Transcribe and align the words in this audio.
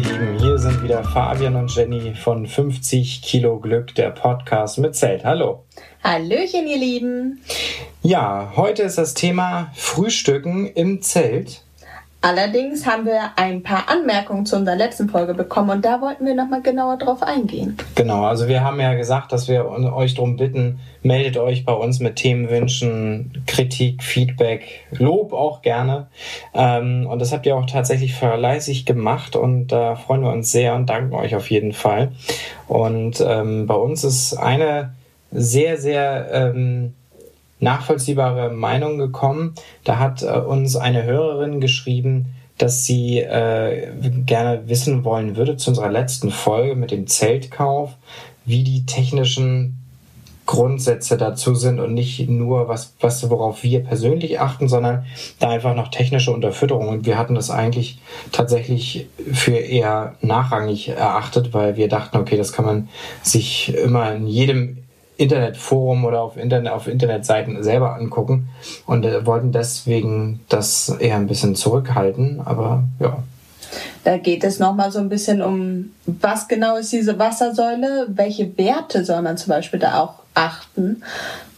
ihr 0.00 0.12
Lieben, 0.12 0.38
hier 0.38 0.58
sind 0.58 0.82
wieder 0.82 1.04
Fabian 1.04 1.56
und 1.56 1.74
Jenny 1.74 2.14
von 2.14 2.46
50 2.46 3.20
Kilo 3.22 3.58
Glück, 3.58 3.94
der 3.94 4.10
Podcast 4.10 4.78
mit 4.78 4.94
Zelt. 4.94 5.24
Hallo. 5.24 5.64
Hallöchen, 6.02 6.66
ihr 6.66 6.78
Lieben. 6.78 7.40
Ja, 8.02 8.52
heute 8.56 8.82
ist 8.82 8.96
das 8.96 9.14
Thema 9.14 9.70
Frühstücken 9.74 10.66
im 10.66 11.02
Zelt. 11.02 11.64
Allerdings 12.22 12.86
haben 12.86 13.06
wir 13.06 13.30
ein 13.36 13.62
paar 13.62 13.88
Anmerkungen 13.88 14.44
zu 14.44 14.56
unserer 14.56 14.76
letzten 14.76 15.08
Folge 15.08 15.32
bekommen 15.32 15.70
und 15.70 15.84
da 15.84 16.02
wollten 16.02 16.26
wir 16.26 16.34
nochmal 16.34 16.60
genauer 16.60 16.98
drauf 16.98 17.22
eingehen. 17.22 17.78
Genau, 17.94 18.24
also 18.24 18.46
wir 18.46 18.62
haben 18.62 18.78
ja 18.78 18.92
gesagt, 18.92 19.32
dass 19.32 19.48
wir 19.48 19.66
euch 19.66 20.14
darum 20.14 20.36
bitten, 20.36 20.80
meldet 21.02 21.38
euch 21.38 21.64
bei 21.64 21.72
uns 21.72 21.98
mit 21.98 22.16
Themenwünschen, 22.16 23.42
Kritik, 23.46 24.02
Feedback, 24.02 24.86
Lob 24.90 25.32
auch 25.32 25.62
gerne. 25.62 26.08
Ähm, 26.52 27.06
und 27.06 27.20
das 27.20 27.32
habt 27.32 27.46
ihr 27.46 27.56
auch 27.56 27.64
tatsächlich 27.64 28.14
fleißig 28.14 28.84
gemacht 28.84 29.34
und 29.34 29.68
da 29.68 29.96
freuen 29.96 30.20
wir 30.20 30.32
uns 30.32 30.52
sehr 30.52 30.74
und 30.74 30.90
danken 30.90 31.14
euch 31.14 31.34
auf 31.34 31.50
jeden 31.50 31.72
Fall. 31.72 32.12
Und 32.68 33.24
ähm, 33.26 33.66
bei 33.66 33.74
uns 33.74 34.04
ist 34.04 34.34
eine 34.34 34.92
sehr, 35.32 35.78
sehr 35.78 36.28
ähm, 36.32 36.92
nachvollziehbare 37.60 38.50
Meinung 38.50 38.98
gekommen. 38.98 39.54
Da 39.84 39.98
hat 39.98 40.22
äh, 40.22 40.26
uns 40.26 40.76
eine 40.76 41.04
Hörerin 41.04 41.60
geschrieben, 41.60 42.34
dass 42.58 42.84
sie 42.84 43.20
äh, 43.20 43.88
gerne 44.26 44.68
wissen 44.68 45.04
wollen 45.04 45.36
würde 45.36 45.56
zu 45.56 45.70
unserer 45.70 45.90
letzten 45.90 46.30
Folge 46.30 46.74
mit 46.74 46.90
dem 46.90 47.06
Zeltkauf, 47.06 47.96
wie 48.44 48.64
die 48.64 48.84
technischen 48.84 49.76
Grundsätze 50.50 51.16
dazu 51.16 51.54
sind 51.54 51.78
und 51.78 51.94
nicht 51.94 52.28
nur 52.28 52.66
was, 52.66 52.94
was 52.98 53.30
worauf 53.30 53.62
wir 53.62 53.84
persönlich 53.84 54.40
achten, 54.40 54.68
sondern 54.68 55.06
da 55.38 55.50
einfach 55.50 55.76
noch 55.76 55.88
technische 55.88 56.32
Unterfütterung. 56.32 56.88
Und 56.88 57.06
wir 57.06 57.16
hatten 57.16 57.36
das 57.36 57.50
eigentlich 57.50 58.00
tatsächlich 58.32 59.06
für 59.32 59.56
eher 59.56 60.16
nachrangig 60.22 60.88
erachtet, 60.88 61.54
weil 61.54 61.76
wir 61.76 61.88
dachten, 61.88 62.16
okay, 62.16 62.36
das 62.36 62.52
kann 62.52 62.64
man 62.64 62.88
sich 63.22 63.72
immer 63.76 64.12
in 64.12 64.26
jedem 64.26 64.78
Internetforum 65.20 66.04
oder 66.06 66.22
auf, 66.22 66.38
Internet, 66.38 66.72
auf 66.72 66.88
Internetseiten 66.88 67.62
selber 67.62 67.94
angucken 67.94 68.48
und 68.86 69.04
äh, 69.04 69.26
wollten 69.26 69.52
deswegen 69.52 70.40
das 70.48 70.88
eher 70.88 71.16
ein 71.16 71.26
bisschen 71.26 71.54
zurückhalten. 71.54 72.40
Aber 72.42 72.84
ja. 72.98 73.22
Da 74.02 74.16
geht 74.16 74.42
es 74.44 74.58
nochmal 74.58 74.90
so 74.90 74.98
ein 74.98 75.10
bisschen 75.10 75.42
um, 75.42 75.90
was 76.06 76.48
genau 76.48 76.76
ist 76.76 76.90
diese 76.92 77.18
Wassersäule, 77.18 78.06
welche 78.08 78.56
Werte 78.56 79.04
soll 79.04 79.20
man 79.20 79.36
zum 79.36 79.50
Beispiel 79.50 79.78
da 79.78 80.00
auch 80.00 80.14
achten, 80.34 81.02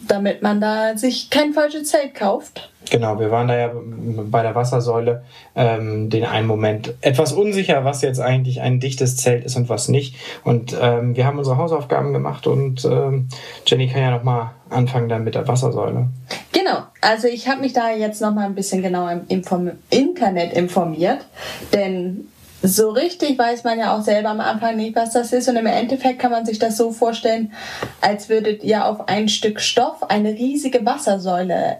damit 0.06 0.42
man 0.42 0.61
da 0.61 0.97
sich 0.97 1.31
kein 1.31 1.53
falsches 1.53 1.91
Zelt 1.91 2.15
kauft. 2.15 2.70
Genau, 2.91 3.19
wir 3.19 3.31
waren 3.31 3.48
da 3.48 3.56
ja 3.56 3.70
bei 3.75 4.42
der 4.42 4.55
Wassersäule 4.55 5.25
ähm, 5.55 6.11
den 6.11 6.25
einen 6.25 6.47
Moment 6.47 6.95
etwas 7.01 7.33
unsicher, 7.33 7.84
was 7.84 8.03
jetzt 8.03 8.20
eigentlich 8.20 8.61
ein 8.61 8.81
dichtes 8.81 9.17
Zelt 9.17 9.45
ist 9.45 9.56
und 9.56 9.69
was 9.69 9.89
nicht. 9.89 10.17
Und 10.45 10.77
ähm, 10.81 11.17
wir 11.17 11.25
haben 11.25 11.39
unsere 11.39 11.56
Hausaufgaben 11.56 12.12
gemacht 12.12 12.47
und 12.47 12.84
ähm, 12.84 13.29
Jenny 13.67 13.89
kann 13.89 14.03
ja 14.03 14.11
noch 14.11 14.25
mal 14.25 14.53
anfangen 14.69 15.09
dann 15.09 15.25
mit 15.25 15.34
der 15.34 15.47
Wassersäule. 15.47 16.09
Genau, 16.53 16.79
also 17.01 17.29
ich 17.29 17.48
habe 17.48 17.61
mich 17.61 17.73
da 17.73 17.92
jetzt 17.92 18.20
noch 18.20 18.34
mal 18.34 18.47
ein 18.47 18.55
bisschen 18.55 18.83
genauer 18.83 19.12
im 19.12 19.20
Inform 19.29 19.70
Internet 19.91 20.53
informiert, 20.53 21.25
denn 21.73 22.29
so 22.63 22.91
richtig 22.91 23.39
weiß 23.39 23.65
man 23.65 23.79
ja 23.79 23.97
auch 23.97 24.03
selber 24.03 24.31
am 24.31 24.41
Anfang 24.41 24.77
nicht, 24.77 24.95
was 24.95 25.13
das 25.13 25.33
ist. 25.33 25.49
Und 25.49 25.57
im 25.57 25.67
Endeffekt 25.67 26.19
kann 26.19 26.31
man 26.31 26.47
sich 26.47 26.59
das 26.59 26.77
so 26.77 26.93
vorstellen, 26.93 27.53
als 28.01 28.29
würdet 28.29 28.63
ihr 28.63 28.87
auf 28.87 29.09
ein 29.09 29.29
Stück 29.29 29.61
Stoff 29.61 30.03
eine 30.09 30.31
riesige 30.31 30.85
Wassersäule 30.85 31.77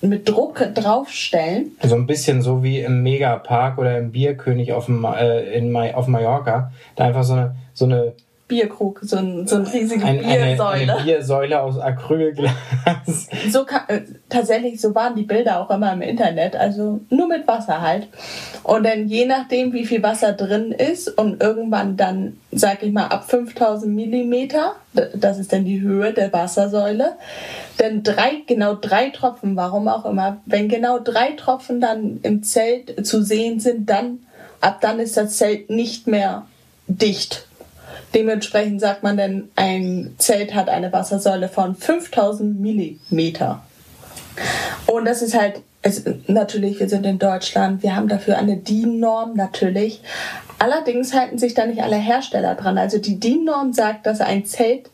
mit 0.00 0.28
Druck 0.28 0.74
draufstellen. 0.74 1.72
So 1.82 1.96
ein 1.96 2.06
bisschen 2.06 2.40
so 2.40 2.62
wie 2.62 2.80
im 2.80 3.02
Megapark 3.02 3.78
oder 3.78 3.98
im 3.98 4.12
Bierkönig 4.12 4.72
auf, 4.72 4.86
dem, 4.86 5.04
äh, 5.04 5.40
in, 5.56 5.74
auf 5.76 6.06
Mallorca. 6.06 6.72
Da 6.96 7.04
einfach 7.04 7.24
so 7.24 7.34
eine, 7.34 7.56
so 7.74 7.84
eine 7.84 8.12
Bierkrug, 8.48 9.00
so, 9.02 9.18
ein, 9.18 9.46
so 9.46 9.56
eine 9.56 9.72
riesige 9.72 10.02
ein, 10.04 10.18
Biersäule. 10.20 10.62
Eine, 10.62 10.94
eine, 10.94 11.04
Biersäule 11.04 11.62
aus 11.62 11.78
Acrylglas. 11.78 12.52
So 13.50 13.66
äh, 13.88 14.00
tatsächlich, 14.28 14.80
so 14.80 14.94
waren 14.94 15.14
die 15.14 15.22
Bilder 15.22 15.60
auch 15.60 15.70
immer 15.70 15.92
im 15.92 16.02
Internet, 16.02 16.56
also 16.56 17.00
nur 17.10 17.28
mit 17.28 17.46
Wasser 17.46 17.80
halt. 17.80 18.08
Und 18.62 18.84
dann 18.84 19.08
je 19.08 19.26
nachdem, 19.26 19.72
wie 19.72 19.84
viel 19.84 20.02
Wasser 20.02 20.32
drin 20.32 20.72
ist 20.72 21.08
und 21.08 21.42
irgendwann 21.42 21.96
dann, 21.96 22.38
sag 22.50 22.82
ich 22.82 22.92
mal, 22.92 23.06
ab 23.06 23.28
5000 23.30 23.94
Millimeter, 23.94 24.76
das 25.14 25.38
ist 25.38 25.52
dann 25.52 25.64
die 25.64 25.80
Höhe 25.80 26.12
der 26.12 26.32
Wassersäule, 26.32 27.16
dann 27.76 28.02
drei, 28.02 28.42
genau 28.46 28.74
drei 28.74 29.10
Tropfen, 29.10 29.56
warum 29.56 29.88
auch 29.88 30.06
immer, 30.06 30.38
wenn 30.46 30.68
genau 30.68 30.98
drei 30.98 31.32
Tropfen 31.32 31.80
dann 31.80 32.20
im 32.22 32.42
Zelt 32.42 33.06
zu 33.06 33.22
sehen 33.22 33.60
sind, 33.60 33.88
dann, 33.90 34.20
ab 34.60 34.80
dann 34.80 34.98
ist 35.00 35.16
das 35.16 35.36
Zelt 35.36 35.68
nicht 35.68 36.06
mehr 36.06 36.46
dicht 36.86 37.47
Dementsprechend 38.14 38.80
sagt 38.80 39.02
man 39.02 39.16
denn, 39.16 39.50
ein 39.56 40.14
Zelt 40.18 40.54
hat 40.54 40.68
eine 40.68 40.92
Wassersäule 40.92 41.48
von 41.48 41.74
5000 41.74 42.60
Millimeter. 42.60 43.62
Und 44.86 45.04
das 45.04 45.22
ist 45.22 45.38
halt, 45.38 45.60
es, 45.82 46.04
natürlich, 46.26 46.80
wir 46.80 46.88
sind 46.88 47.04
in 47.04 47.18
Deutschland, 47.18 47.82
wir 47.82 47.94
haben 47.94 48.08
dafür 48.08 48.38
eine 48.38 48.56
DIN-Norm, 48.56 49.34
natürlich. 49.34 50.00
Allerdings 50.58 51.14
halten 51.14 51.38
sich 51.38 51.54
da 51.54 51.66
nicht 51.66 51.82
alle 51.82 51.96
Hersteller 51.96 52.54
dran. 52.54 52.78
Also 52.78 52.98
die 52.98 53.20
DIN-Norm 53.20 53.72
sagt, 53.72 54.06
dass 54.06 54.20
ein 54.20 54.44
Zelt 54.44 54.90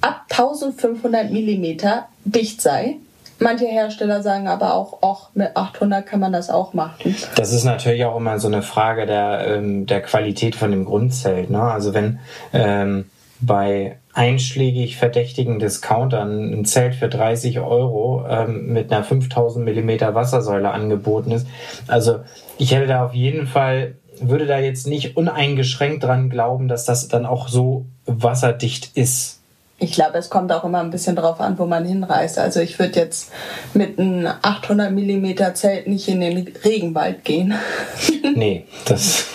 ab 0.00 0.26
1500 0.28 1.30
Millimeter 1.30 2.08
dicht 2.24 2.60
sei. 2.60 2.96
Manche 3.38 3.66
Hersteller 3.66 4.22
sagen 4.22 4.48
aber 4.48 4.74
auch, 4.74 5.02
auch 5.02 5.28
mit 5.34 5.56
800 5.56 6.06
kann 6.06 6.20
man 6.20 6.32
das 6.32 6.48
auch 6.48 6.72
machen. 6.72 7.14
Das 7.36 7.52
ist 7.52 7.64
natürlich 7.64 8.04
auch 8.04 8.16
immer 8.16 8.38
so 8.38 8.48
eine 8.48 8.62
Frage 8.62 9.06
der, 9.06 9.46
ähm, 9.46 9.86
der 9.86 10.00
Qualität 10.02 10.56
von 10.56 10.70
dem 10.70 10.84
Grundzelt. 10.84 11.50
Ne? 11.50 11.60
Also 11.60 11.92
wenn 11.92 12.18
ähm, 12.52 13.06
bei 13.40 13.98
einschlägig 14.14 14.96
verdächtigen 14.96 15.58
Discountern 15.58 16.52
ein 16.52 16.64
Zelt 16.64 16.94
für 16.94 17.08
30 17.08 17.60
Euro 17.60 18.24
ähm, 18.28 18.72
mit 18.72 18.90
einer 18.90 19.04
5000 19.04 19.64
Millimeter 19.64 20.14
Wassersäule 20.14 20.70
angeboten 20.70 21.32
ist. 21.32 21.46
Also 21.86 22.20
ich 22.56 22.74
hätte 22.74 22.86
da 22.86 23.04
auf 23.04 23.14
jeden 23.14 23.46
Fall, 23.46 23.96
würde 24.20 24.46
da 24.46 24.58
jetzt 24.58 24.86
nicht 24.86 25.18
uneingeschränkt 25.18 26.04
dran 26.04 26.30
glauben, 26.30 26.68
dass 26.68 26.86
das 26.86 27.08
dann 27.08 27.26
auch 27.26 27.48
so 27.48 27.84
wasserdicht 28.06 28.96
ist. 28.96 29.35
Ich 29.78 29.92
glaube, 29.92 30.16
es 30.16 30.30
kommt 30.30 30.50
auch 30.52 30.64
immer 30.64 30.80
ein 30.80 30.90
bisschen 30.90 31.16
drauf 31.16 31.38
an, 31.40 31.58
wo 31.58 31.66
man 31.66 31.84
hinreist. 31.84 32.38
Also 32.38 32.60
ich 32.60 32.78
würde 32.78 32.98
jetzt 32.98 33.30
mit 33.74 33.98
einem 33.98 34.26
800 34.26 34.90
mm 34.90 35.54
Zelt 35.54 35.86
nicht 35.86 36.08
in 36.08 36.20
den 36.20 36.48
Regenwald 36.64 37.24
gehen. 37.24 37.54
nee, 38.34 38.66
das 38.86 39.26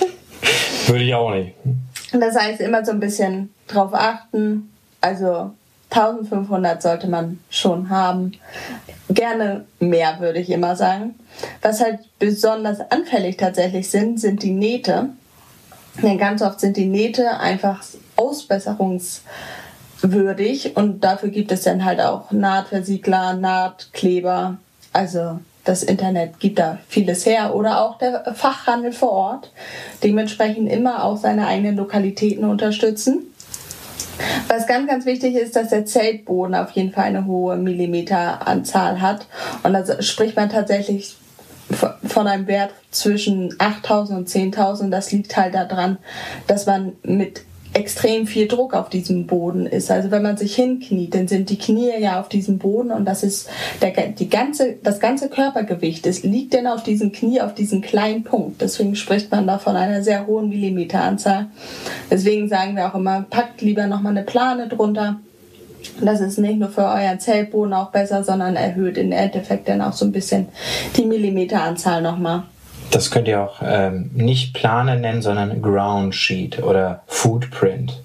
würde 0.87 1.03
ich 1.03 1.13
auch 1.13 1.31
nicht. 1.31 1.53
Das 2.11 2.35
heißt, 2.35 2.59
immer 2.59 2.83
so 2.83 2.91
ein 2.91 2.99
bisschen 2.99 3.53
drauf 3.67 3.93
achten. 3.93 4.71
Also 4.99 5.51
1500 5.91 6.81
sollte 6.81 7.07
man 7.07 7.39
schon 7.49 7.89
haben. 7.89 8.31
Gerne 9.09 9.65
mehr, 9.79 10.19
würde 10.19 10.39
ich 10.39 10.49
immer 10.49 10.75
sagen. 10.75 11.15
Was 11.61 11.81
halt 11.81 11.99
besonders 12.17 12.79
anfällig 12.89 13.37
tatsächlich 13.37 13.89
sind, 13.89 14.19
sind 14.19 14.41
die 14.41 14.51
Nähte. 14.51 15.09
Denn 16.01 16.17
ganz 16.17 16.41
oft 16.41 16.59
sind 16.59 16.77
die 16.77 16.85
Nähte 16.85 17.39
einfach 17.39 17.83
Ausbesserungs- 18.15 19.21
würdig 20.01 20.75
und 20.75 21.03
dafür 21.03 21.29
gibt 21.29 21.51
es 21.51 21.63
dann 21.63 21.85
halt 21.85 22.01
auch 22.01 22.31
Nahtversiegler, 22.31 23.33
Nahtkleber. 23.33 24.57
Also 24.93 25.39
das 25.63 25.83
Internet 25.83 26.39
gibt 26.39 26.59
da 26.59 26.79
vieles 26.87 27.25
her 27.25 27.55
oder 27.55 27.81
auch 27.81 27.97
der 27.97 28.33
Fachhandel 28.33 28.91
vor 28.91 29.11
Ort. 29.11 29.51
Dementsprechend 30.03 30.71
immer 30.71 31.03
auch 31.03 31.17
seine 31.17 31.47
eigenen 31.47 31.77
Lokalitäten 31.77 32.45
unterstützen. 32.45 33.27
Was 34.47 34.67
ganz, 34.67 34.87
ganz 34.87 35.05
wichtig 35.05 35.35
ist, 35.35 35.55
dass 35.55 35.69
der 35.69 35.85
Zeltboden 35.85 36.55
auf 36.55 36.71
jeden 36.71 36.91
Fall 36.91 37.05
eine 37.05 37.25
hohe 37.25 37.57
Millimeteranzahl 37.57 39.01
hat. 39.01 39.27
Und 39.63 39.73
da 39.73 40.01
spricht 40.01 40.35
man 40.35 40.49
tatsächlich 40.49 41.15
von 42.03 42.27
einem 42.27 42.47
Wert 42.47 42.71
zwischen 42.91 43.55
8000 43.57 44.19
und 44.19 44.29
10.000. 44.29 44.89
Das 44.89 45.11
liegt 45.11 45.37
halt 45.37 45.53
daran, 45.53 45.97
dass 46.47 46.65
man 46.65 46.93
mit 47.03 47.43
extrem 47.73 48.27
viel 48.27 48.47
Druck 48.47 48.73
auf 48.73 48.89
diesem 48.89 49.27
Boden 49.27 49.65
ist. 49.65 49.89
Also 49.91 50.11
wenn 50.11 50.23
man 50.23 50.37
sich 50.37 50.55
hinkniet, 50.55 51.15
dann 51.15 51.27
sind 51.27 51.49
die 51.49 51.57
Knie 51.57 51.91
ja 51.99 52.19
auf 52.19 52.27
diesem 52.29 52.57
Boden 52.57 52.91
und 52.91 53.05
das 53.05 53.23
ist 53.23 53.49
der, 53.81 53.91
die 54.09 54.29
ganze, 54.29 54.75
das 54.83 54.99
ganze 54.99 55.29
Körpergewicht 55.29 56.05
es 56.05 56.23
liegt 56.23 56.53
dann 56.53 56.67
auf 56.67 56.83
diesem 56.83 57.11
Knie, 57.11 57.41
auf 57.41 57.53
diesem 57.53 57.81
kleinen 57.81 58.23
Punkt. 58.23 58.61
Deswegen 58.61 58.95
spricht 58.95 59.31
man 59.31 59.47
da 59.47 59.57
von 59.59 59.75
einer 59.75 60.03
sehr 60.03 60.27
hohen 60.27 60.49
Millimeteranzahl. 60.49 61.47
Deswegen 62.09 62.49
sagen 62.49 62.75
wir 62.75 62.87
auch 62.87 62.95
immer, 62.95 63.25
packt 63.29 63.61
lieber 63.61 63.87
nochmal 63.87 64.11
eine 64.11 64.23
Plane 64.23 64.67
drunter. 64.67 65.19
Das 66.01 66.19
ist 66.19 66.37
nicht 66.37 66.59
nur 66.59 66.69
für 66.69 66.83
euren 66.83 67.19
Zellboden 67.19 67.73
auch 67.73 67.91
besser, 67.91 68.23
sondern 68.23 68.55
erhöht 68.55 68.97
im 68.97 69.11
Endeffekt 69.11 69.67
dann 69.67 69.81
auch 69.81 69.93
so 69.93 70.05
ein 70.05 70.11
bisschen 70.11 70.47
die 70.95 71.05
Millimeteranzahl 71.05 72.01
nochmal. 72.01 72.43
Das 72.91 73.09
könnt 73.09 73.27
ihr 73.27 73.41
auch 73.41 73.61
ähm, 73.63 74.11
nicht 74.13 74.53
Plane 74.53 74.99
nennen, 74.99 75.21
sondern 75.21 75.61
Ground 75.61 76.13
Sheet 76.13 76.61
oder 76.61 77.03
Footprint. 77.07 78.01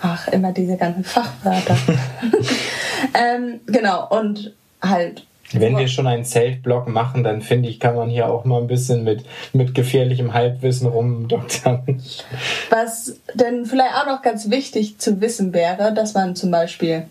Ach, 0.00 0.26
immer 0.28 0.52
diese 0.52 0.76
ganzen 0.76 1.04
Fachwörter. 1.04 1.76
ähm, 3.14 3.60
genau, 3.66 4.08
und 4.08 4.52
halt 4.82 5.24
Wenn 5.52 5.76
wir 5.76 5.86
schon 5.86 6.08
einen 6.08 6.24
Zeltblock 6.24 6.88
machen, 6.88 7.22
dann 7.22 7.40
finde 7.40 7.68
ich, 7.68 7.78
kann 7.78 7.94
man 7.94 8.10
hier 8.10 8.28
auch 8.28 8.44
mal 8.44 8.60
ein 8.60 8.66
bisschen 8.66 9.04
mit, 9.04 9.24
mit 9.52 9.74
gefährlichem 9.74 10.34
Halbwissen 10.34 10.88
rumdoktern. 10.88 12.02
Was 12.70 13.14
denn 13.34 13.64
vielleicht 13.64 13.94
auch 13.94 14.06
noch 14.06 14.22
ganz 14.22 14.50
wichtig 14.50 14.98
zu 14.98 15.20
wissen 15.20 15.52
wäre, 15.52 15.94
dass 15.94 16.14
man 16.14 16.34
zum 16.34 16.50
Beispiel, 16.50 17.04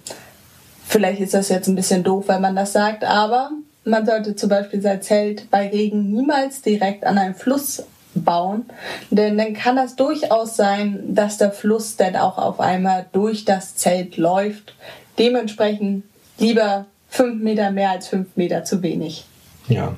vielleicht 0.86 1.22
ist 1.22 1.34
das 1.34 1.48
jetzt 1.48 1.68
ein 1.68 1.76
bisschen 1.76 2.04
doof, 2.04 2.26
wenn 2.28 2.42
man 2.42 2.58
das 2.58 2.74
sagt, 2.74 3.06
aber 3.06 3.52
man 3.84 4.06
sollte 4.06 4.36
zum 4.36 4.50
Beispiel 4.50 4.82
sein 4.82 5.02
Zelt 5.02 5.50
bei 5.50 5.68
Regen 5.70 6.12
niemals 6.12 6.62
direkt 6.62 7.06
an 7.06 7.18
einen 7.18 7.36
Fluss 7.36 7.84
bauen, 8.14 8.66
denn 9.10 9.38
dann 9.38 9.54
kann 9.54 9.76
das 9.76 9.96
durchaus 9.96 10.56
sein, 10.56 11.16
dass 11.16 11.38
der 11.38 11.52
Fluss 11.52 11.96
dann 11.96 12.16
auch 12.16 12.38
auf 12.38 12.60
einmal 12.60 13.06
durch 13.14 13.46
das 13.46 13.76
Zelt 13.76 14.18
läuft. 14.18 14.76
Dementsprechend 15.18 16.04
lieber 16.38 16.86
fünf 17.08 17.42
Meter 17.42 17.72
mehr 17.72 17.92
als 17.92 18.08
fünf 18.08 18.36
Meter 18.36 18.64
zu 18.64 18.82
wenig. 18.82 19.26
Ja. 19.68 19.96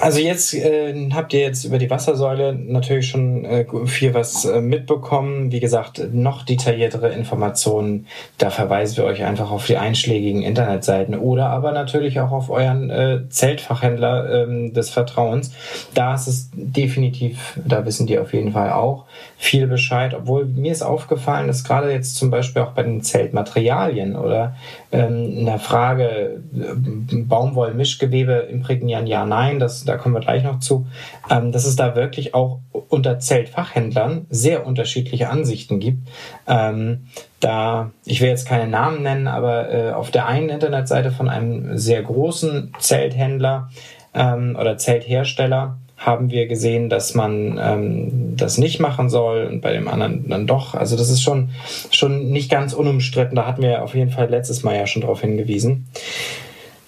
Also 0.00 0.18
jetzt 0.18 0.54
äh, 0.54 1.10
habt 1.12 1.34
ihr 1.34 1.40
jetzt 1.40 1.64
über 1.64 1.76
die 1.76 1.90
Wassersäule 1.90 2.54
natürlich 2.54 3.08
schon 3.08 3.44
äh, 3.44 3.66
viel 3.84 4.14
was 4.14 4.46
äh, 4.46 4.62
mitbekommen. 4.62 5.52
Wie 5.52 5.60
gesagt, 5.60 6.02
noch 6.12 6.42
detailliertere 6.42 7.10
Informationen, 7.10 8.06
da 8.38 8.48
verweisen 8.48 8.96
wir 8.96 9.04
euch 9.04 9.22
einfach 9.24 9.50
auf 9.50 9.66
die 9.66 9.76
einschlägigen 9.76 10.40
Internetseiten 10.42 11.18
oder 11.18 11.50
aber 11.50 11.72
natürlich 11.72 12.18
auch 12.20 12.32
auf 12.32 12.48
euren 12.48 12.88
äh, 12.88 13.28
Zeltfachhändler 13.28 14.44
ähm, 14.44 14.72
des 14.72 14.88
Vertrauens. 14.88 15.52
Da 15.92 16.14
ist 16.14 16.28
es 16.28 16.50
definitiv, 16.54 17.58
da 17.62 17.84
wissen 17.84 18.06
die 18.06 18.18
auf 18.18 18.32
jeden 18.32 18.52
Fall 18.52 18.72
auch 18.72 19.04
viel 19.36 19.66
Bescheid. 19.66 20.14
Obwohl 20.14 20.46
mir 20.46 20.72
ist 20.72 20.82
aufgefallen, 20.82 21.46
dass 21.46 21.62
gerade 21.62 21.92
jetzt 21.92 22.16
zum 22.16 22.30
Beispiel 22.30 22.62
auch 22.62 22.72
bei 22.72 22.84
den 22.84 23.02
Zeltmaterialien 23.02 24.16
oder 24.16 24.56
ähm, 24.92 25.38
in 25.40 25.46
der 25.46 25.58
Frage 25.58 26.40
äh, 26.54 27.16
Baumwollmischgewebe 27.16 28.32
imprägnieren, 28.50 29.06
ja, 29.06 29.26
nein, 29.30 29.58
das 29.58 29.84
da 29.84 29.96
kommen 29.96 30.14
wir 30.14 30.20
gleich 30.20 30.44
noch 30.44 30.58
zu, 30.58 30.86
ähm, 31.30 31.52
dass 31.52 31.64
es 31.64 31.76
da 31.76 31.96
wirklich 31.96 32.34
auch 32.34 32.58
unter 32.88 33.18
Zeltfachhändlern 33.18 34.26
sehr 34.28 34.66
unterschiedliche 34.66 35.30
Ansichten 35.30 35.80
gibt. 35.80 36.08
Ähm, 36.46 37.06
da, 37.40 37.92
ich 38.04 38.20
will 38.20 38.28
jetzt 38.28 38.46
keine 38.46 38.68
Namen 38.68 39.02
nennen, 39.02 39.26
aber 39.26 39.72
äh, 39.72 39.92
auf 39.92 40.10
der 40.10 40.26
einen 40.26 40.50
Internetseite 40.50 41.10
von 41.10 41.28
einem 41.28 41.78
sehr 41.78 42.02
großen 42.02 42.74
Zelthändler 42.78 43.70
ähm, 44.12 44.56
oder 44.60 44.76
Zelthersteller 44.76 45.78
haben 46.00 46.30
wir 46.30 46.46
gesehen, 46.46 46.88
dass 46.88 47.14
man 47.14 47.60
ähm, 47.62 48.36
das 48.36 48.56
nicht 48.56 48.80
machen 48.80 49.10
soll 49.10 49.44
und 49.44 49.60
bei 49.60 49.72
dem 49.72 49.86
anderen 49.86 50.28
dann 50.30 50.46
doch. 50.46 50.74
Also 50.74 50.96
das 50.96 51.10
ist 51.10 51.22
schon, 51.22 51.50
schon 51.90 52.30
nicht 52.30 52.50
ganz 52.50 52.72
unumstritten. 52.72 53.36
Da 53.36 53.46
hatten 53.46 53.60
wir 53.60 53.82
auf 53.82 53.94
jeden 53.94 54.10
Fall 54.10 54.30
letztes 54.30 54.62
Mal 54.62 54.76
ja 54.76 54.86
schon 54.86 55.02
darauf 55.02 55.20
hingewiesen. 55.20 55.88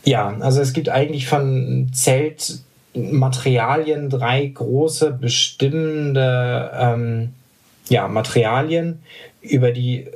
Ja, 0.05 0.37
also 0.41 0.61
es 0.61 0.73
gibt 0.73 0.89
eigentlich 0.89 1.27
von 1.27 1.91
Zelt 1.93 2.61
Materialien, 2.95 4.11
drei 4.11 4.47
große 4.47 5.13
bestimmende 5.13 6.71
ähm, 6.79 7.31
ja, 7.89 8.09
Materialien, 8.09 9.03
über 9.41 9.71
die 9.73 10.07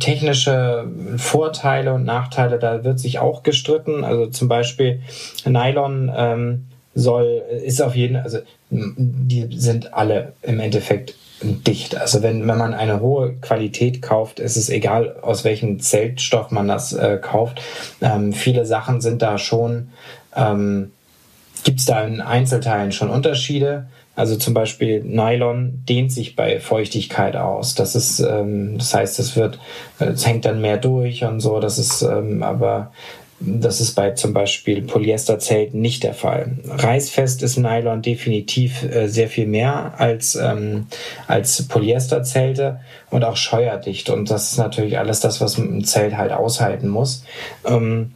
technische 0.00 0.86
Vorteile 1.16 1.94
und 1.94 2.04
Nachteile, 2.04 2.58
da 2.58 2.84
wird 2.84 2.98
sich 2.98 3.18
auch 3.18 3.42
gestritten. 3.42 4.04
Also 4.04 4.26
zum 4.26 4.48
Beispiel 4.48 5.00
Nylon 5.44 6.12
ähm, 6.14 6.64
soll, 6.94 7.42
ist 7.64 7.80
auf 7.80 7.94
jeden, 7.94 8.16
also 8.16 8.38
die 8.70 9.48
sind 9.56 9.94
alle 9.94 10.32
im 10.42 10.60
Endeffekt 10.60 11.14
dicht. 11.44 11.96
Also 11.96 12.22
wenn, 12.22 12.46
wenn 12.46 12.58
man 12.58 12.74
eine 12.74 13.00
hohe 13.00 13.34
Qualität 13.34 14.02
kauft, 14.02 14.40
ist 14.40 14.56
es 14.56 14.68
egal, 14.70 15.16
aus 15.22 15.44
welchem 15.44 15.80
Zeltstoff 15.80 16.50
man 16.50 16.68
das 16.68 16.92
äh, 16.92 17.18
kauft. 17.20 17.60
Ähm, 18.00 18.32
viele 18.32 18.66
Sachen 18.66 19.00
sind 19.00 19.22
da 19.22 19.38
schon 19.38 19.88
ähm, 20.36 20.90
Gibt 21.64 21.80
es 21.80 21.86
da 21.86 22.04
in 22.04 22.20
Einzelteilen 22.20 22.92
schon 22.92 23.08
Unterschiede? 23.08 23.86
Also 24.16 24.36
zum 24.36 24.54
Beispiel 24.54 25.02
Nylon 25.02 25.82
dehnt 25.88 26.12
sich 26.12 26.36
bei 26.36 26.60
Feuchtigkeit 26.60 27.34
aus. 27.36 27.74
Das 27.74 27.96
ist, 27.96 28.20
ähm, 28.20 28.78
das 28.78 28.94
heißt, 28.94 29.18
es 29.18 29.34
wird, 29.34 29.58
es 29.98 30.24
hängt 30.24 30.44
dann 30.44 30.60
mehr 30.60 30.76
durch 30.76 31.24
und 31.24 31.40
so. 31.40 31.58
Das 31.58 31.78
ist 31.78 32.02
ähm, 32.02 32.42
aber 32.42 32.92
das 33.40 33.80
ist 33.80 33.94
bei 33.94 34.12
zum 34.12 34.32
Beispiel 34.32 34.82
Polyesterzelten 34.82 35.80
nicht 35.80 36.02
der 36.02 36.14
Fall. 36.14 36.58
Reißfest 36.66 37.42
ist 37.42 37.56
Nylon 37.56 38.02
definitiv 38.02 38.82
äh, 38.84 39.08
sehr 39.08 39.28
viel 39.28 39.46
mehr 39.46 39.94
als, 39.98 40.34
ähm, 40.34 40.86
als 41.26 41.66
Polyesterzelte 41.68 42.80
und 43.10 43.24
auch 43.24 43.36
scheuerdicht. 43.36 44.10
Und 44.10 44.30
das 44.30 44.52
ist 44.52 44.58
natürlich 44.58 44.98
alles 44.98 45.20
das, 45.20 45.40
was 45.40 45.58
ein 45.58 45.84
Zelt 45.84 46.16
halt 46.16 46.32
aushalten 46.32 46.88
muss. 46.88 47.24
Ähm, 47.64 48.12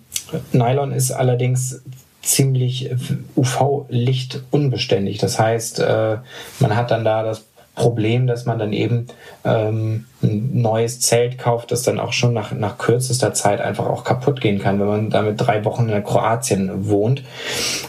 Nylon 0.52 0.92
ist 0.92 1.10
allerdings 1.10 1.82
ziemlich 2.22 2.90
UV-Licht 3.36 4.42
unbeständig. 4.50 5.18
Das 5.18 5.38
heißt, 5.38 5.80
äh, 5.80 6.18
man 6.60 6.76
hat 6.76 6.90
dann 6.90 7.04
da 7.04 7.22
das 7.22 7.44
Problem, 7.78 8.26
dass 8.26 8.44
man 8.44 8.58
dann 8.58 8.72
eben 8.72 9.06
ähm, 9.44 10.06
ein 10.22 10.60
neues 10.60 11.00
Zelt 11.00 11.38
kauft, 11.38 11.70
das 11.70 11.84
dann 11.84 12.00
auch 12.00 12.12
schon 12.12 12.34
nach, 12.34 12.52
nach 12.52 12.76
kürzester 12.76 13.32
Zeit 13.32 13.60
einfach 13.60 13.86
auch 13.86 14.04
kaputt 14.04 14.40
gehen 14.40 14.58
kann, 14.58 14.80
wenn 14.80 14.86
man 14.86 15.10
damit 15.10 15.40
drei 15.40 15.64
Wochen 15.64 15.88
in 15.88 16.04
Kroatien 16.04 16.88
wohnt. 16.88 17.22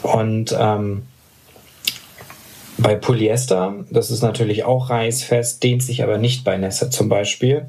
Und 0.04 0.56
ähm, 0.58 1.04
bei 2.82 2.96
Polyester, 2.96 3.76
das 3.90 4.10
ist 4.10 4.22
natürlich 4.22 4.64
auch 4.64 4.90
reißfest, 4.90 5.62
dehnt 5.62 5.84
sich 5.84 6.02
aber 6.02 6.18
nicht 6.18 6.46
bei 6.46 6.58
Nässe 6.58 6.90
zum 6.90 7.10
Beispiel, 7.10 7.66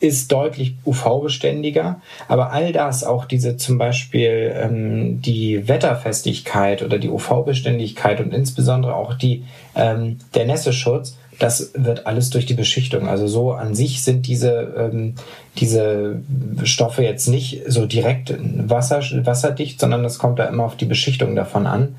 ist 0.00 0.32
deutlich 0.32 0.76
UV-beständiger. 0.86 2.00
Aber 2.28 2.52
all 2.52 2.72
das, 2.72 3.04
auch 3.04 3.26
diese 3.26 3.56
zum 3.56 3.76
Beispiel 3.78 4.54
ähm, 4.56 5.20
die 5.20 5.68
Wetterfestigkeit 5.68 6.82
oder 6.82 6.98
die 6.98 7.10
UV-Beständigkeit 7.10 8.20
und 8.20 8.32
insbesondere 8.32 8.94
auch 8.94 9.14
die, 9.14 9.44
ähm, 9.74 10.18
der 10.34 10.46
Nässeschutz, 10.46 11.18
das 11.38 11.72
wird 11.74 12.06
alles 12.06 12.30
durch 12.30 12.46
die 12.46 12.54
Beschichtung. 12.54 13.08
Also 13.08 13.26
so 13.26 13.52
an 13.52 13.74
sich 13.74 14.02
sind 14.02 14.26
diese, 14.26 14.74
ähm, 14.76 15.14
diese 15.58 16.20
Stoffe 16.64 17.02
jetzt 17.02 17.28
nicht 17.28 17.62
so 17.66 17.86
direkt 17.86 18.34
wasser, 18.38 19.02
wasserdicht, 19.24 19.80
sondern 19.80 20.02
das 20.02 20.18
kommt 20.18 20.38
da 20.38 20.44
immer 20.44 20.64
auf 20.64 20.76
die 20.76 20.84
Beschichtung 20.84 21.34
davon 21.34 21.66
an. 21.66 21.96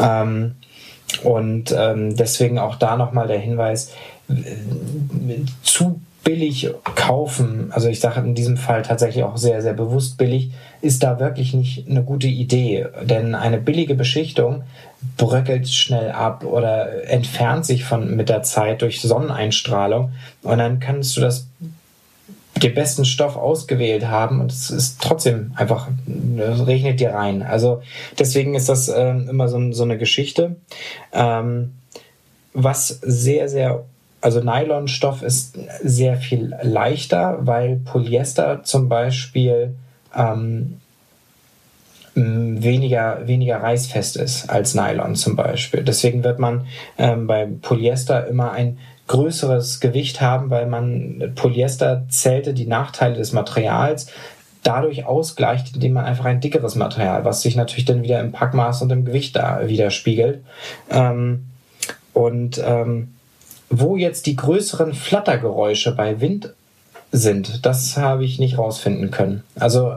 Ähm, 0.00 0.54
und 1.22 1.74
ähm, 1.76 2.16
deswegen 2.16 2.58
auch 2.58 2.76
da 2.76 2.96
nochmal 2.96 3.28
der 3.28 3.38
Hinweis, 3.38 3.92
zu 5.62 6.00
billig 6.24 6.70
kaufen, 6.94 7.70
also 7.70 7.88
ich 7.88 8.00
sage 8.00 8.20
in 8.20 8.34
diesem 8.34 8.56
Fall 8.56 8.82
tatsächlich 8.82 9.24
auch 9.24 9.36
sehr, 9.36 9.62
sehr 9.62 9.74
bewusst 9.74 10.16
billig, 10.16 10.52
ist 10.80 11.02
da 11.02 11.20
wirklich 11.20 11.54
nicht 11.54 11.88
eine 11.88 12.02
gute 12.02 12.26
Idee. 12.26 12.86
Denn 13.02 13.34
eine 13.34 13.58
billige 13.58 13.94
Beschichtung 13.94 14.64
bröckelt 15.16 15.68
schnell 15.68 16.10
ab 16.10 16.44
oder 16.44 17.08
entfernt 17.08 17.66
sich 17.66 17.84
von 17.84 18.16
mit 18.16 18.30
der 18.30 18.42
Zeit 18.42 18.82
durch 18.82 19.02
Sonneneinstrahlung 19.02 20.12
und 20.42 20.58
dann 20.58 20.80
kannst 20.80 21.16
du 21.16 21.20
das 21.20 21.46
den 22.62 22.74
besten 22.74 23.04
Stoff 23.04 23.36
ausgewählt 23.36 24.06
haben 24.06 24.40
und 24.40 24.52
es 24.52 24.70
ist 24.70 25.00
trotzdem 25.02 25.52
einfach, 25.56 25.88
es 26.38 26.66
regnet 26.66 27.00
dir 27.00 27.12
rein. 27.12 27.42
Also 27.42 27.82
deswegen 28.18 28.54
ist 28.54 28.68
das 28.68 28.88
äh, 28.88 29.10
immer 29.10 29.48
so, 29.48 29.72
so, 29.72 29.82
eine 29.82 29.98
Geschichte. 29.98 30.56
Ähm, 31.12 31.74
was 32.52 32.88
sehr, 33.02 33.48
sehr, 33.48 33.84
also 34.24 34.40
Nylonstoff 34.40 35.22
ist 35.22 35.58
sehr 35.82 36.16
viel 36.16 36.54
leichter, 36.62 37.40
weil 37.42 37.76
Polyester 37.76 38.62
zum 38.62 38.88
Beispiel 38.88 39.74
ähm, 40.16 40.80
weniger, 42.14 43.26
weniger 43.26 43.62
reißfest 43.62 44.16
ist 44.16 44.48
als 44.48 44.74
Nylon 44.74 45.14
zum 45.14 45.36
Beispiel. 45.36 45.82
Deswegen 45.82 46.24
wird 46.24 46.38
man 46.38 46.66
ähm, 46.96 47.26
bei 47.26 47.46
Polyester 47.60 48.26
immer 48.26 48.52
ein 48.52 48.78
größeres 49.08 49.80
Gewicht 49.80 50.22
haben, 50.22 50.48
weil 50.48 50.68
man 50.68 51.32
Polyesterzelte 51.34 52.54
die 52.54 52.66
Nachteile 52.66 53.16
des 53.16 53.34
Materials 53.34 54.06
dadurch 54.62 55.04
ausgleicht, 55.04 55.74
indem 55.74 55.92
man 55.92 56.06
einfach 56.06 56.24
ein 56.24 56.40
dickeres 56.40 56.76
Material, 56.76 57.26
was 57.26 57.42
sich 57.42 57.56
natürlich 57.56 57.84
dann 57.84 58.02
wieder 58.02 58.20
im 58.20 58.32
Packmaß 58.32 58.80
und 58.80 58.90
im 58.90 59.04
Gewicht 59.04 59.36
da 59.36 59.68
widerspiegelt. 59.68 60.42
Ähm, 60.90 61.50
und 62.14 62.62
ähm, 62.64 63.13
wo 63.80 63.96
jetzt 63.96 64.26
die 64.26 64.36
größeren 64.36 64.94
Flattergeräusche 64.94 65.94
bei 65.94 66.20
Wind 66.20 66.52
sind, 67.12 67.64
das 67.64 67.96
habe 67.96 68.24
ich 68.24 68.38
nicht 68.38 68.58
rausfinden 68.58 69.10
können. 69.10 69.42
Also 69.58 69.94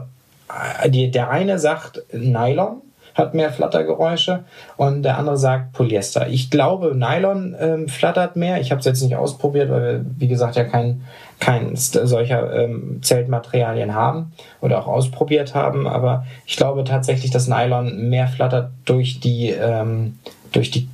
äh, 0.82 0.90
die, 0.90 1.10
der 1.10 1.30
eine 1.30 1.58
sagt 1.58 2.02
Nylon, 2.12 2.82
hat 3.14 3.34
mehr 3.34 3.52
Flattergeräusche 3.52 4.44
und 4.76 5.02
der 5.02 5.18
andere 5.18 5.36
sagt 5.36 5.72
Polyester. 5.72 6.28
Ich 6.28 6.50
glaube, 6.50 6.94
Nylon 6.94 7.56
ähm, 7.58 7.88
flattert 7.88 8.36
mehr. 8.36 8.60
Ich 8.60 8.70
habe 8.70 8.78
es 8.78 8.86
jetzt 8.86 9.02
nicht 9.02 9.16
ausprobiert, 9.16 9.70
weil 9.70 9.82
wir, 9.82 10.04
wie 10.18 10.28
gesagt, 10.28 10.54
ja 10.54 10.62
kein, 10.62 11.02
kein 11.40 11.74
solcher 11.74 12.54
ähm, 12.54 13.00
Zeltmaterialien 13.02 13.92
haben 13.92 14.32
oder 14.60 14.78
auch 14.78 14.86
ausprobiert 14.86 15.56
haben. 15.56 15.88
Aber 15.88 16.26
ich 16.46 16.56
glaube 16.56 16.84
tatsächlich, 16.84 17.32
dass 17.32 17.48
Nylon 17.48 18.08
mehr 18.08 18.28
flattert 18.28 18.70
durch 18.84 19.18
die, 19.18 19.50
ähm, 19.50 20.20
durch 20.52 20.70
die, 20.70 20.88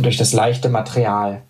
durch 0.00 0.16
das 0.16 0.32
leichte 0.32 0.70
Material. 0.70 1.42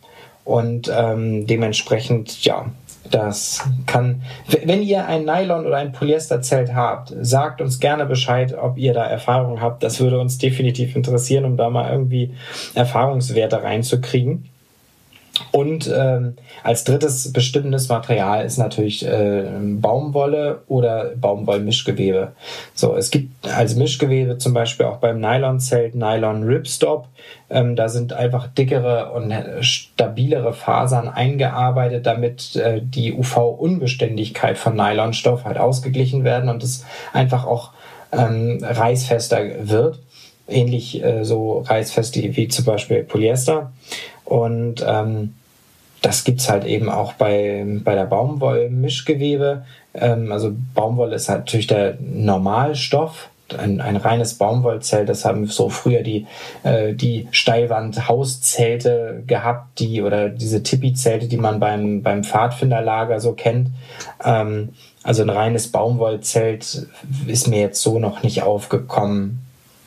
Und 0.45 0.93
ähm, 0.95 1.47
dementsprechend, 1.47 2.45
ja, 2.45 2.67
Das 3.11 3.63
kann, 3.87 4.23
wenn 4.65 4.83
ihr 4.83 5.07
ein 5.07 5.25
Nylon 5.25 5.67
oder 5.67 5.77
ein 5.77 5.93
Polyesterzelt 5.93 6.75
habt, 6.75 7.13
sagt 7.21 7.61
uns 7.61 7.79
gerne 7.79 8.07
Bescheid, 8.07 8.55
ob 8.55 8.79
ihr 8.79 8.95
da 8.95 9.05
Erfahrung 9.05 9.61
habt. 9.61 9.83
Das 9.83 10.01
würde 10.01 10.19
uns 10.19 10.39
definitiv 10.39 10.97
interessieren, 10.97 11.45
um 11.45 11.57
da 11.57 11.69
mal 11.69 11.91
irgendwie 11.91 12.35
Erfahrungswerte 12.75 13.63
reinzukriegen. 13.63 14.49
Und 15.51 15.91
ähm, 15.93 16.37
als 16.63 16.85
drittes 16.85 17.33
bestimmendes 17.33 17.89
Material 17.89 18.45
ist 18.45 18.57
natürlich 18.57 19.05
äh, 19.05 19.45
Baumwolle 19.61 20.63
oder 20.69 21.13
Baumwollmischgewebe. 21.17 22.33
So, 22.75 22.95
es 22.97 23.11
gibt 23.11 23.49
als 23.49 23.75
Mischgewebe 23.75 24.39
zum 24.39 24.55
Beispiel 24.55 24.87
auch 24.87 24.99
beim 24.99 25.21
Nylonzelt 25.21 25.97
Nylon 25.97 26.45
Ripstop. 26.45 27.09
Ähm, 27.51 27.75
da 27.75 27.89
sind 27.89 28.13
einfach 28.13 28.47
dickere 28.47 29.13
und 29.13 29.35
stabilere 29.61 30.53
Fasern 30.53 31.09
eingearbeitet, 31.09 32.07
damit 32.07 32.55
äh, 32.55 32.81
die 32.81 33.13
UV-Unbeständigkeit 33.13 34.57
von 34.57 34.77
Nylonstoff 34.77 35.45
halt 35.45 35.59
ausgeglichen 35.59 36.23
werden 36.23 36.49
und 36.49 36.63
es 36.63 36.85
einfach 37.13 37.45
auch 37.45 37.73
ähm, 38.13 38.61
reißfester 38.63 39.69
wird 39.69 39.99
ähnlich 40.49 41.03
äh, 41.03 41.25
so 41.25 41.61
reißfest 41.61 42.17
wie, 42.17 42.37
wie 42.37 42.49
zum 42.49 42.65
Beispiel 42.65 43.03
Polyester. 43.03 43.73
Und 44.25 44.85
ähm, 44.87 45.35
das 46.05 46.25
gibt's 46.25 46.51
halt 46.51 46.65
eben 46.65 46.91
auch 46.91 47.15
bei, 47.15 47.65
bei 47.83 47.95
der 47.95 48.05
Baumwollmischgewebe. 48.05 49.65
Ähm, 49.95 50.33
also 50.33 50.53
Baumwolle 50.75 51.17
ist 51.17 51.29
halt 51.29 51.41
natürlich 51.41 51.67
der 51.67 51.97
Normalstoff. 52.01 53.31
Ein, 53.59 53.81
ein 53.81 53.97
reines 53.97 54.35
Baumwollzelt, 54.35 55.09
das 55.09 55.25
haben 55.25 55.47
so 55.47 55.69
früher 55.69 56.03
die, 56.03 56.27
äh, 56.63 56.95
die 56.95 57.29
Steilwand-Hauszelte 57.31 59.23
gehabt, 59.27 59.79
die 59.79 60.03
oder 60.03 60.31
diese 60.31 60.63
Tipi-Zelte, 60.63 61.29
die 61.29 61.37
man 61.37 61.61
beim, 61.61 62.03
beim 62.03 62.25
Pfadfinderlager 62.25 63.21
so 63.21 63.33
kennt. 63.33 63.69
Ähm, 64.25 64.71
also 65.03 65.23
ein 65.23 65.31
reines 65.31 65.71
Baumwollzelt 65.71 66.87
ist 67.27 67.47
mir 67.47 67.61
jetzt 67.61 67.83
so 67.83 67.99
noch 67.99 68.23
nicht 68.23 68.43
aufgekommen 68.43 69.45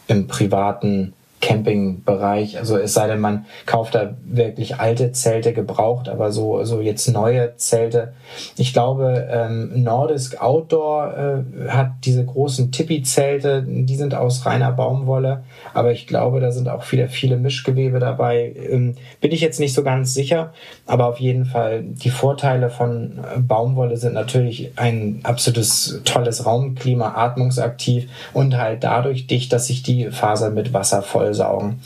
im 0.08 0.28
privaten 0.28 1.14
Campingbereich. 1.40 2.58
Also 2.58 2.78
es 2.78 2.94
sei 2.94 3.08
denn, 3.08 3.20
man 3.20 3.46
kauft 3.66 3.96
da 3.96 4.16
wirklich 4.26 4.80
alte 4.80 5.12
Zelte 5.12 5.54
gebraucht, 5.54 6.10
aber 6.10 6.32
so, 6.32 6.64
so 6.64 6.82
jetzt 6.82 7.08
neue 7.08 7.56
Zelte. 7.58 8.14
Ich 8.58 8.74
glaube, 8.74 9.28
ähm, 9.30 9.84
Nordisk 9.84 10.42
Outdoor 10.42 11.14
äh, 11.16 11.70
hat 11.70 11.92
diese 12.06 12.26
großen 12.26 12.72
Tippi-Zelte, 12.72 13.64
die 13.68 13.96
sind 13.96 14.16
aus 14.16 14.46
reiner 14.46 14.72
Baumwolle, 14.72 15.44
aber 15.74 15.92
ich 15.92 16.08
glaube, 16.08 16.40
da 16.40 16.52
sind 16.52 16.70
auch 16.70 16.84
viele, 16.84 17.08
viele 17.08 17.38
Mischgewebe 17.38 18.00
dabei. 18.00 18.54
Ähm, 18.70 18.96
bin 19.22 19.32
ich 19.32 19.42
jetzt 19.42 19.60
nicht 19.60 19.74
so 19.74 19.84
ganz 19.84 20.16
sicher, 20.16 20.54
aber 20.88 21.06
auf 21.06 21.20
jeden 21.20 21.46
Fall 21.46 21.84
die 21.84 22.10
Vorteile 22.10 22.72
von 22.72 23.20
äh, 23.20 23.40
Baumwolle 23.40 23.98
sind 23.98 24.14
natürlich 24.14 24.72
ein 24.76 25.20
absolutes 25.22 26.02
tolles 26.04 26.48
Raumklima, 26.48 27.14
atmungsaktiv 27.16 28.10
und 28.34 28.58
halt 28.58 28.84
dadurch 28.84 29.28
dicht, 29.28 29.54
dass 29.54 29.68
sich 29.68 29.84
die 29.84 30.10
Faser 30.10 30.50
mit 30.50 30.74
Wasser 30.74 31.04
voll 31.04 31.28
vollsaugen. 31.38 31.82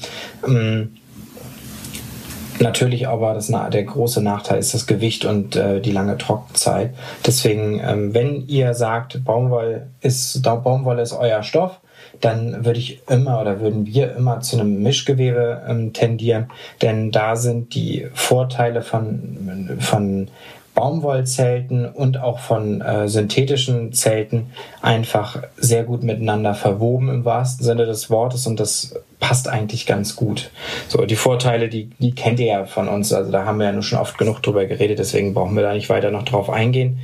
Ähm, 0.47 0.97
Natürlich 2.59 3.07
aber 3.07 3.33
das, 3.33 3.47
der 3.47 3.83
große 3.83 4.21
Nachteil 4.21 4.59
ist 4.59 4.75
das 4.75 4.85
Gewicht 4.85 5.25
und 5.25 5.55
äh, 5.55 5.81
die 5.81 5.91
lange 5.91 6.19
Trockenzeit. 6.19 6.93
Deswegen, 7.25 7.81
ähm, 7.83 8.13
wenn 8.13 8.47
ihr 8.47 8.75
sagt, 8.75 9.25
Baumwolle 9.25 9.87
ist, 10.01 10.43
Baumwolle 10.43 11.01
ist 11.01 11.13
euer 11.13 11.41
Stoff, 11.41 11.79
dann 12.19 12.63
würde 12.63 12.77
ich 12.77 13.01
immer 13.09 13.41
oder 13.41 13.61
würden 13.61 13.87
wir 13.87 14.15
immer 14.15 14.41
zu 14.41 14.59
einem 14.59 14.83
Mischgewebe 14.83 15.63
ähm, 15.67 15.91
tendieren, 15.91 16.51
denn 16.83 17.09
da 17.09 17.35
sind 17.35 17.73
die 17.73 18.07
Vorteile 18.13 18.83
von, 18.83 19.79
von 19.79 20.27
Baumwollzelten 20.81 21.85
und 21.85 22.19
auch 22.19 22.39
von 22.39 22.81
äh, 22.81 23.07
synthetischen 23.07 23.93
Zelten 23.93 24.49
einfach 24.81 25.43
sehr 25.55 25.83
gut 25.83 26.01
miteinander 26.01 26.55
verwoben 26.55 27.07
im 27.09 27.23
wahrsten 27.23 27.63
Sinne 27.63 27.85
des 27.85 28.09
Wortes 28.09 28.47
und 28.47 28.59
das 28.59 28.95
passt 29.19 29.47
eigentlich 29.47 29.85
ganz 29.85 30.15
gut. 30.15 30.49
So, 30.87 31.05
die 31.05 31.15
Vorteile, 31.15 31.69
die, 31.69 31.91
die 31.99 32.15
kennt 32.15 32.39
ihr 32.39 32.47
ja 32.47 32.65
von 32.65 32.87
uns, 32.87 33.13
also 33.13 33.31
da 33.31 33.45
haben 33.45 33.59
wir 33.59 33.67
ja 33.67 33.73
nur 33.73 33.83
schon 33.83 33.99
oft 33.99 34.17
genug 34.17 34.41
drüber 34.41 34.65
geredet, 34.65 34.97
deswegen 34.97 35.35
brauchen 35.35 35.55
wir 35.55 35.61
da 35.61 35.73
nicht 35.73 35.89
weiter 35.89 36.09
noch 36.09 36.23
drauf 36.23 36.49
eingehen. 36.49 36.97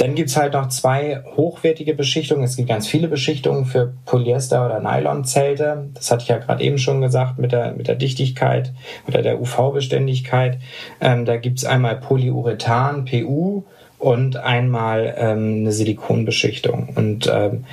Dann 0.00 0.14
gibt's 0.14 0.38
halt 0.38 0.54
noch 0.54 0.70
zwei 0.70 1.22
hochwertige 1.36 1.94
Beschichtungen. 1.94 2.42
Es 2.42 2.56
gibt 2.56 2.70
ganz 2.70 2.86
viele 2.86 3.06
Beschichtungen 3.06 3.66
für 3.66 3.92
Polyester- 4.06 4.64
oder 4.64 4.80
Nylonzelte. 4.80 5.90
Das 5.92 6.10
hatte 6.10 6.22
ich 6.22 6.28
ja 6.28 6.38
gerade 6.38 6.64
eben 6.64 6.78
schon 6.78 7.02
gesagt 7.02 7.38
mit 7.38 7.52
der, 7.52 7.72
mit 7.72 7.86
der 7.86 7.96
Dichtigkeit 7.96 8.72
oder 9.06 9.20
der 9.20 9.38
UV-Beständigkeit. 9.38 10.58
Ähm, 11.02 11.26
da 11.26 11.36
gibt's 11.36 11.66
einmal 11.66 11.96
Polyurethan, 11.96 13.04
PU, 13.04 13.64
und 13.98 14.38
einmal 14.38 15.14
ähm, 15.18 15.58
eine 15.60 15.72
Silikonbeschichtung. 15.72 16.88
Und 16.94 17.30
ähm, 17.30 17.66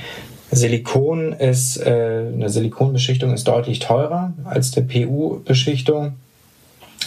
Silikon 0.51 1.31
ist, 1.31 1.77
äh, 1.77 2.25
eine 2.33 2.49
Silikonbeschichtung 2.49 3.33
ist 3.33 3.47
deutlich 3.47 3.79
teurer 3.79 4.33
als 4.43 4.75
eine 4.75 4.85
PU-Beschichtung 4.85 6.15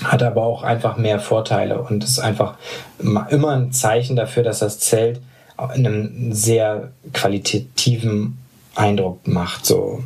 hat 0.04 0.22
aber 0.22 0.44
auch 0.44 0.62
einfach 0.62 0.96
mehr 0.96 1.20
Vorteile 1.20 1.80
und 1.80 2.04
ist 2.04 2.18
einfach 2.18 2.54
immer 2.98 3.50
ein 3.50 3.72
Zeichen 3.72 4.16
dafür, 4.16 4.42
dass 4.42 4.60
das 4.60 4.78
Zelt 4.78 5.20
einen 5.56 6.32
sehr 6.32 6.92
qualitativen 7.12 8.38
Eindruck 8.74 9.26
macht. 9.26 9.66
So. 9.66 10.02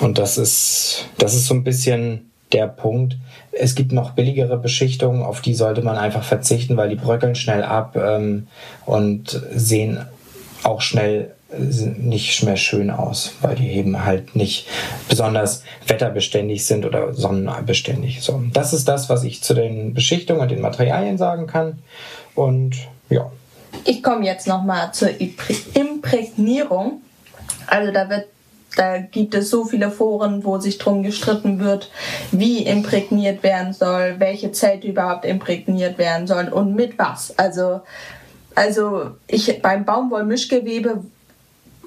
Und 0.00 0.18
das 0.18 0.38
ist, 0.38 1.06
das 1.18 1.34
ist 1.34 1.46
so 1.46 1.54
ein 1.54 1.64
bisschen 1.64 2.30
der 2.52 2.66
Punkt. 2.66 3.16
Es 3.52 3.74
gibt 3.74 3.92
noch 3.92 4.12
billigere 4.12 4.56
Beschichtungen, 4.56 5.22
auf 5.22 5.40
die 5.40 5.54
sollte 5.54 5.82
man 5.82 5.96
einfach 5.96 6.24
verzichten, 6.24 6.76
weil 6.76 6.88
die 6.88 6.96
bröckeln 6.96 7.34
schnell 7.34 7.62
ab 7.62 7.96
ähm, 7.96 8.48
und 8.84 9.40
sehen 9.52 10.04
auch 10.62 10.80
schnell 10.80 11.35
nicht 11.58 12.42
mehr 12.42 12.56
schön 12.56 12.90
aus, 12.90 13.32
weil 13.40 13.56
die 13.56 13.70
eben 13.72 14.04
halt 14.04 14.36
nicht 14.36 14.66
besonders 15.08 15.62
wetterbeständig 15.86 16.64
sind 16.66 16.84
oder 16.84 17.12
sonnenbeständig. 17.14 18.22
So, 18.22 18.42
das 18.52 18.72
ist 18.72 18.88
das, 18.88 19.08
was 19.08 19.24
ich 19.24 19.42
zu 19.42 19.54
den 19.54 19.94
Beschichtungen 19.94 20.42
und 20.42 20.50
den 20.50 20.60
Materialien 20.60 21.18
sagen 21.18 21.46
kann. 21.46 21.78
Und 22.34 22.76
ja. 23.08 23.30
Ich 23.84 24.02
komme 24.02 24.24
jetzt 24.24 24.46
nochmal 24.46 24.92
zur 24.92 25.10
Imprägnierung. 25.74 27.02
Also 27.66 27.92
da 27.92 28.08
wird 28.08 28.26
da 28.76 28.98
gibt 28.98 29.34
es 29.34 29.50
so 29.50 29.64
viele 29.64 29.90
Foren, 29.90 30.44
wo 30.44 30.58
sich 30.58 30.78
drum 30.78 31.02
gestritten 31.02 31.58
wird, 31.60 31.90
wie 32.30 32.62
imprägniert 32.62 33.42
werden 33.42 33.72
soll, 33.72 34.16
welche 34.18 34.52
Zelte 34.52 34.86
überhaupt 34.86 35.24
imprägniert 35.24 35.98
werden 35.98 36.26
sollen 36.26 36.52
und 36.52 36.74
mit 36.74 36.98
was. 36.98 37.36
Also, 37.38 37.80
also 38.54 39.12
ich 39.26 39.62
beim 39.62 39.86
Baumwollmischgewebe 39.86 41.02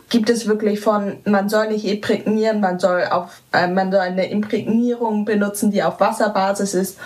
gibt 0.09 0.29
es 0.29 0.47
wirklich 0.47 0.79
von, 0.79 1.17
man 1.25 1.49
soll 1.49 1.69
nicht 1.69 1.85
imprägnieren, 1.85 2.59
man 2.59 2.79
soll 2.79 3.03
auf, 3.09 3.41
äh, 3.53 3.67
man 3.67 3.91
soll 3.91 4.01
eine 4.01 4.29
Imprägnierung 4.29 5.25
benutzen, 5.25 5.71
die 5.71 5.83
auf 5.83 5.99
Wasserbasis 5.99 6.73
ist. 6.73 6.97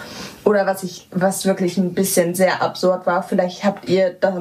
Oder 0.46 0.66
was 0.66 0.84
ich, 0.84 1.08
was 1.12 1.46
wirklich 1.46 1.78
ein 1.78 1.94
bisschen 1.94 2.34
sehr 2.34 2.62
absurd 2.62 3.06
war, 3.06 3.24
vielleicht 3.24 3.64
habt 3.64 3.88
ihr 3.90 4.16
da 4.20 4.38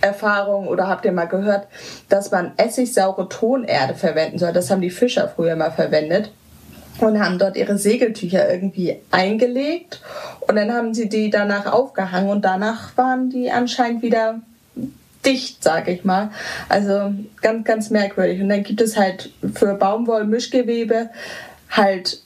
Erfahrung 0.00 0.68
oder 0.68 0.88
habt 0.88 1.04
ihr 1.04 1.12
mal 1.12 1.26
gehört, 1.26 1.66
dass 2.08 2.30
man 2.30 2.52
essigsaure 2.56 3.28
Tonerde 3.28 3.94
verwenden 3.94 4.38
soll. 4.38 4.52
Das 4.52 4.70
haben 4.70 4.80
die 4.80 4.90
Fischer 4.90 5.28
früher 5.28 5.56
mal 5.56 5.72
verwendet 5.72 6.30
und 7.00 7.20
haben 7.20 7.38
dort 7.38 7.56
ihre 7.56 7.78
Segeltücher 7.78 8.50
irgendwie 8.50 8.96
eingelegt 9.10 10.00
und 10.40 10.56
dann 10.56 10.72
haben 10.72 10.94
sie 10.94 11.08
die 11.08 11.30
danach 11.30 11.66
aufgehangen 11.66 12.30
und 12.30 12.44
danach 12.44 12.96
waren 12.96 13.30
die 13.30 13.50
anscheinend 13.50 14.02
wieder 14.02 14.40
dicht, 15.24 15.62
sag 15.62 15.88
ich 15.88 16.04
mal. 16.04 16.30
Also 16.68 17.12
ganz, 17.40 17.64
ganz 17.64 17.90
merkwürdig. 17.90 18.40
Und 18.40 18.48
dann 18.48 18.62
gibt 18.62 18.80
es 18.80 18.96
halt 18.96 19.30
für 19.54 19.74
Baumwollmischgewebe 19.74 21.10
halt 21.70 22.22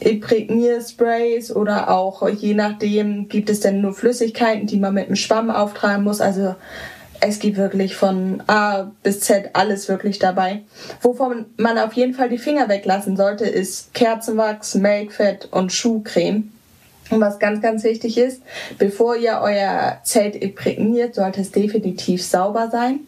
Imprägniersprays 0.00 1.50
oder 1.54 1.90
auch 1.90 2.28
je 2.28 2.54
nachdem 2.54 3.28
gibt 3.28 3.50
es 3.50 3.60
dann 3.60 3.80
nur 3.80 3.94
Flüssigkeiten, 3.94 4.66
die 4.66 4.78
man 4.78 4.94
mit 4.94 5.06
einem 5.06 5.16
Schwamm 5.16 5.50
auftragen 5.50 6.04
muss. 6.04 6.20
Also 6.20 6.54
es 7.20 7.40
gibt 7.40 7.56
wirklich 7.56 7.96
von 7.96 8.42
A 8.46 8.92
bis 9.02 9.20
Z 9.20 9.50
alles 9.54 9.88
wirklich 9.88 10.20
dabei. 10.20 10.62
Wovon 11.02 11.46
man 11.56 11.78
auf 11.78 11.94
jeden 11.94 12.14
Fall 12.14 12.28
die 12.28 12.38
Finger 12.38 12.68
weglassen 12.68 13.16
sollte, 13.16 13.44
ist 13.44 13.92
Kerzenwachs, 13.94 14.76
Melkfett 14.76 15.48
und 15.50 15.72
Schuhcreme. 15.72 16.52
Und 17.10 17.20
was 17.20 17.38
ganz, 17.38 17.62
ganz 17.62 17.84
wichtig 17.84 18.18
ist, 18.18 18.42
bevor 18.78 19.16
ihr 19.16 19.40
euer 19.42 19.98
Zelt 20.02 20.36
imprägniert, 20.36 21.14
sollte 21.14 21.40
es 21.40 21.50
definitiv 21.50 22.24
sauber 22.24 22.68
sein. 22.70 23.00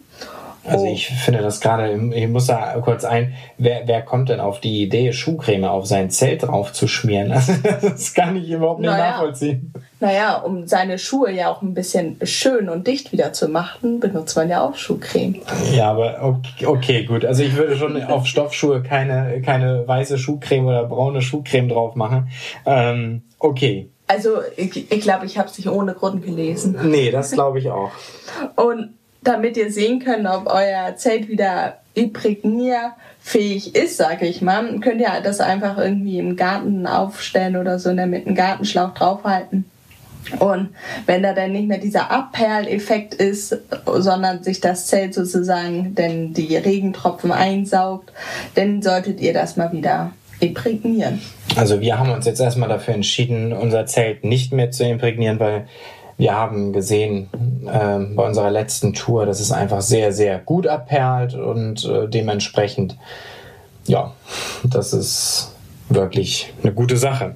Also 0.64 0.85
oh. 0.85 0.92
ich 0.92 1.09
finde 1.09 1.40
das 1.40 1.61
gerade, 1.61 1.92
ich 2.14 2.28
muss 2.28 2.47
da 2.47 2.78
kurz 2.83 3.04
ein, 3.04 3.35
wer, 3.57 3.87
wer 3.87 4.02
kommt 4.02 4.28
denn 4.28 4.40
auf 4.40 4.61
die 4.61 4.83
Idee, 4.83 5.12
Schuhcreme 5.12 5.64
auf 5.64 5.87
sein 5.87 6.11
Zelt 6.11 6.42
drauf 6.42 6.73
zu 6.73 6.87
schmieren? 6.87 7.33
Also, 7.33 7.52
das 7.83 8.12
kann 8.12 8.37
ich 8.37 8.50
überhaupt 8.50 8.80
nicht 8.80 8.90
naja, 8.90 9.12
nachvollziehen. 9.12 9.73
Naja, 10.00 10.37
um 10.37 10.66
seine 10.66 10.99
Schuhe 10.99 11.30
ja 11.30 11.52
auch 11.52 11.61
ein 11.61 11.75
bisschen 11.75 12.16
schön 12.23 12.71
und 12.71 12.87
dicht 12.87 13.12
wieder 13.12 13.35
zu 13.35 13.49
machen, 13.49 14.00
benutzt 14.00 14.35
man 14.35 14.49
ja 14.49 14.62
auch 14.62 14.75
Schuhcreme. 14.75 15.42
Ja, 15.73 15.90
aber 15.90 16.19
okay, 16.23 16.66
okay 16.66 17.04
gut. 17.04 17.25
Also 17.26 17.42
ich 17.42 17.54
würde 17.54 17.76
schon 17.76 18.02
auf 18.04 18.26
Stoffschuhe 18.26 18.83
keine, 18.83 19.42
keine 19.42 19.87
weiße 19.87 20.16
Schuhcreme 20.16 20.66
oder 20.66 20.85
braune 20.85 21.21
Schuhcreme 21.21 21.69
drauf 21.69 21.97
machen. 21.97 22.30
Ähm, 22.64 23.23
okay, 23.38 23.90
Also 24.07 24.38
ich, 24.57 24.90
ich 24.90 25.00
glaube, 25.02 25.26
ich 25.26 25.37
habe 25.37 25.49
es 25.49 25.59
nicht 25.59 25.69
ohne 25.69 25.92
Grund 25.92 26.25
gelesen. 26.25 26.78
Nee, 26.83 27.11
das 27.11 27.33
glaube 27.33 27.59
ich 27.59 27.71
auch. 27.71 27.90
Und 28.57 28.95
damit 29.23 29.59
ihr 29.59 29.71
sehen 29.71 30.00
könnt, 30.00 30.26
ob 30.26 30.47
euer 30.47 30.97
Zelt 30.97 31.28
wieder 31.28 31.76
imprägnierfähig 31.95 33.75
ist, 33.75 33.99
sage 33.99 34.26
ich 34.26 34.40
mal, 34.40 34.80
könnt 34.80 35.00
ihr 35.00 35.11
das 35.23 35.40
einfach 35.40 35.76
irgendwie 35.76 36.19
im 36.19 36.37
Garten 36.37 36.87
aufstellen 36.87 37.57
oder 37.57 37.78
so 37.78 37.90
und 37.90 38.09
mit 38.09 38.26
einem 38.26 38.35
Gartenschlauch 38.35 38.95
draufhalten. 38.95 39.66
Und 40.38 40.70
wenn 41.06 41.22
da 41.22 41.32
dann 41.32 41.52
nicht 41.52 41.66
mehr 41.66 41.78
dieser 41.78 42.10
Abperleffekt 42.10 43.14
ist, 43.14 43.56
sondern 43.86 44.42
sich 44.42 44.60
das 44.60 44.86
Zelt 44.86 45.14
sozusagen 45.14 45.94
denn 45.94 46.34
die 46.34 46.56
Regentropfen 46.56 47.32
einsaugt, 47.32 48.12
dann 48.54 48.82
solltet 48.82 49.20
ihr 49.20 49.32
das 49.32 49.56
mal 49.56 49.72
wieder 49.72 50.12
imprägnieren. 50.40 51.20
Also 51.56 51.80
wir 51.80 51.98
haben 51.98 52.10
uns 52.10 52.26
jetzt 52.26 52.40
erstmal 52.40 52.68
dafür 52.68 52.94
entschieden, 52.94 53.52
unser 53.52 53.86
Zelt 53.86 54.24
nicht 54.24 54.52
mehr 54.52 54.70
zu 54.70 54.84
imprägnieren, 54.84 55.40
weil 55.40 55.66
wir 56.16 56.34
haben 56.34 56.72
gesehen 56.72 57.28
äh, 57.66 57.98
bei 58.14 58.26
unserer 58.26 58.50
letzten 58.50 58.92
Tour, 58.92 59.26
dass 59.26 59.40
es 59.40 59.52
einfach 59.52 59.80
sehr, 59.80 60.12
sehr 60.12 60.38
gut 60.38 60.66
abperlt 60.66 61.34
und 61.34 61.84
äh, 61.84 62.08
dementsprechend, 62.08 62.96
ja, 63.86 64.14
das 64.64 64.92
ist 64.92 65.54
wirklich 65.88 66.52
eine 66.62 66.72
gute 66.72 66.96
Sache. 66.96 67.34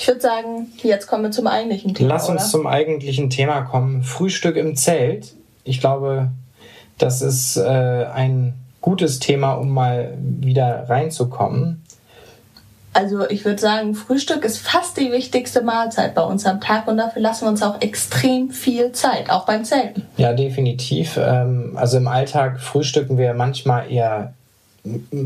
Ich 0.00 0.08
würde 0.08 0.22
sagen, 0.22 0.72
jetzt 0.82 1.08
kommen 1.08 1.24
wir 1.24 1.30
zum 1.30 1.46
eigentlichen 1.46 1.94
Thema. 1.94 2.14
Lass 2.14 2.30
uns 2.30 2.40
oder? 2.40 2.50
zum 2.50 2.66
eigentlichen 2.66 3.28
Thema 3.28 3.60
kommen. 3.60 4.02
Frühstück 4.02 4.56
im 4.56 4.74
Zelt. 4.74 5.34
Ich 5.62 5.78
glaube, 5.78 6.30
das 6.96 7.20
ist 7.20 7.58
äh, 7.58 8.06
ein 8.06 8.54
gutes 8.80 9.18
Thema, 9.18 9.52
um 9.52 9.68
mal 9.68 10.16
wieder 10.16 10.88
reinzukommen. 10.88 11.82
Also 12.94 13.28
ich 13.28 13.44
würde 13.44 13.60
sagen, 13.60 13.94
Frühstück 13.94 14.42
ist 14.46 14.56
fast 14.56 14.96
die 14.96 15.12
wichtigste 15.12 15.60
Mahlzeit 15.60 16.14
bei 16.14 16.22
uns 16.22 16.46
am 16.46 16.62
Tag 16.62 16.88
und 16.88 16.96
dafür 16.96 17.20
lassen 17.20 17.44
wir 17.44 17.50
uns 17.50 17.62
auch 17.62 17.82
extrem 17.82 18.48
viel 18.48 18.92
Zeit, 18.92 19.28
auch 19.28 19.44
beim 19.44 19.66
Zelten. 19.66 20.04
Ja, 20.16 20.32
definitiv. 20.32 21.18
Ähm, 21.22 21.74
also 21.76 21.98
im 21.98 22.08
Alltag 22.08 22.58
frühstücken 22.58 23.18
wir 23.18 23.34
manchmal 23.34 23.92
eher 23.92 24.32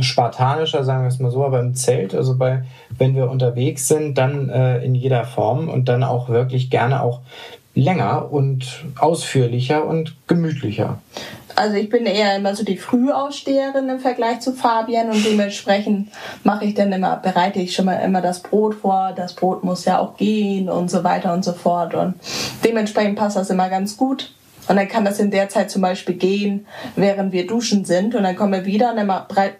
spartanischer, 0.00 0.84
sagen 0.84 1.02
wir 1.02 1.08
es 1.08 1.18
mal 1.18 1.30
so, 1.30 1.44
aber 1.44 1.60
im 1.60 1.74
Zelt, 1.74 2.14
also 2.14 2.36
bei, 2.36 2.64
wenn 2.98 3.14
wir 3.14 3.30
unterwegs 3.30 3.88
sind, 3.88 4.18
dann 4.18 4.48
äh, 4.48 4.84
in 4.84 4.94
jeder 4.94 5.24
Form 5.24 5.68
und 5.68 5.88
dann 5.88 6.02
auch 6.02 6.28
wirklich 6.28 6.70
gerne 6.70 7.02
auch 7.02 7.20
länger 7.74 8.32
und 8.32 8.84
ausführlicher 8.98 9.84
und 9.84 10.14
gemütlicher. 10.28 10.98
Also 11.56 11.76
ich 11.76 11.88
bin 11.88 12.06
eher 12.06 12.36
immer 12.36 12.54
so 12.54 12.64
die 12.64 12.76
Frühaussteherin 12.76 13.88
im 13.88 14.00
Vergleich 14.00 14.40
zu 14.40 14.52
Fabian 14.52 15.10
und 15.10 15.24
dementsprechend 15.24 16.08
mache 16.42 16.64
ich 16.64 16.74
dann 16.74 16.92
immer, 16.92 17.16
bereite 17.16 17.60
ich 17.60 17.74
schon 17.74 17.84
mal 17.84 17.96
immer 17.96 18.20
das 18.20 18.40
Brot 18.40 18.74
vor. 18.74 19.12
Das 19.14 19.34
Brot 19.34 19.62
muss 19.62 19.84
ja 19.84 19.98
auch 19.98 20.16
gehen 20.16 20.68
und 20.68 20.90
so 20.90 21.04
weiter 21.04 21.32
und 21.32 21.44
so 21.44 21.52
fort. 21.52 21.94
Und 21.94 22.14
dementsprechend 22.64 23.16
passt 23.16 23.36
das 23.36 23.50
immer 23.50 23.68
ganz 23.68 23.96
gut. 23.96 24.32
Und 24.68 24.76
dann 24.76 24.88
kann 24.88 25.04
das 25.04 25.18
in 25.18 25.30
der 25.30 25.48
Zeit 25.48 25.70
zum 25.70 25.82
Beispiel 25.82 26.14
gehen, 26.14 26.66
während 26.96 27.32
wir 27.32 27.46
duschen 27.46 27.84
sind. 27.84 28.14
Und 28.14 28.22
dann 28.22 28.36
kommen 28.36 28.52
wir 28.52 28.64
wieder 28.64 28.90
und 28.90 28.96
dann 28.96 29.08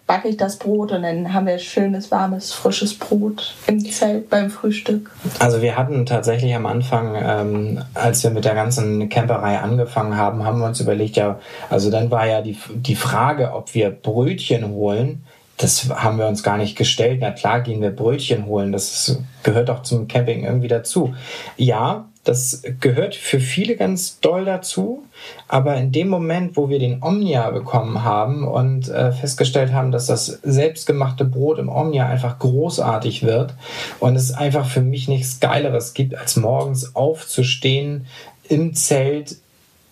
backe 0.07 0.29
ich 0.29 0.37
das 0.37 0.57
Brot 0.57 0.93
und 0.93 1.03
dann 1.03 1.33
haben 1.33 1.47
wir 1.47 1.59
schönes, 1.59 2.11
warmes, 2.11 2.53
frisches 2.53 2.95
Brot 2.99 3.55
im 3.67 3.81
Zelt 3.91 4.31
beim 4.31 4.51
Frühstück. 4.51 5.11
Also 5.39 5.61
wir 5.61 5.77
hatten 5.77 6.07
tatsächlich 6.07 6.55
am 6.55 6.67
Anfang, 6.67 7.15
ähm, 7.17 7.85
als 7.95 8.23
wir 8.23 8.31
mit 8.31 8.45
der 8.45 8.55
ganzen 8.55 9.09
Camperei 9.09 9.59
angefangen 9.59 10.17
haben, 10.17 10.45
haben 10.45 10.59
wir 10.61 10.67
uns 10.67 10.81
überlegt, 10.81 11.17
ja, 11.17 11.39
also 11.69 11.91
dann 11.91 12.11
war 12.11 12.27
ja 12.27 12.41
die, 12.41 12.57
die 12.75 12.97
Frage, 12.97 13.53
ob 13.53 13.75
wir 13.75 13.91
Brötchen 13.91 14.69
holen. 14.69 15.25
Das 15.57 15.89
haben 15.91 16.19
wir 16.19 16.27
uns 16.27 16.43
gar 16.43 16.57
nicht 16.57 16.77
gestellt. 16.77 17.19
Na 17.21 17.31
klar 17.31 17.61
gehen 17.61 17.81
wir 17.81 17.91
Brötchen 17.91 18.47
holen. 18.47 18.73
Das 18.73 19.21
gehört 19.43 19.71
auch 19.71 19.83
zum 19.83 20.09
Camping 20.09 20.45
irgendwie 20.45 20.69
dazu. 20.69 21.15
Ja, 21.57 22.07
das 22.25 22.63
gehört 22.81 23.15
für 23.15 23.39
viele 23.39 23.77
ganz 23.77 24.19
doll 24.21 24.47
dazu. 24.47 25.05
Aber 25.47 25.77
in 25.77 25.93
dem 25.93 26.09
Moment, 26.09 26.57
wo 26.57 26.71
wir 26.71 26.79
den 26.79 27.03
Omnia 27.03 27.51
bekommen 27.51 28.03
haben 28.03 28.49
und 28.49 28.89
äh, 28.89 29.13
festgestellt 29.13 29.73
haben, 29.73 29.93
dass 29.93 30.07
das 30.07 30.27
selbstgemachte 30.43 31.27
Brot 31.27 31.59
im 31.59 31.69
Omnia 31.69 32.09
einfach 32.09 32.39
großartig 32.39 33.23
wird 33.23 33.55
und 34.01 34.17
es 34.17 34.33
einfach 34.33 34.67
für 34.67 34.81
mich 34.81 35.07
nichts 35.07 35.39
Geileres 35.39 35.93
gibt, 35.93 36.15
als 36.17 36.37
morgens 36.37 36.97
aufzustehen 36.97 38.07
im 38.49 38.75
Zelt 38.75 39.37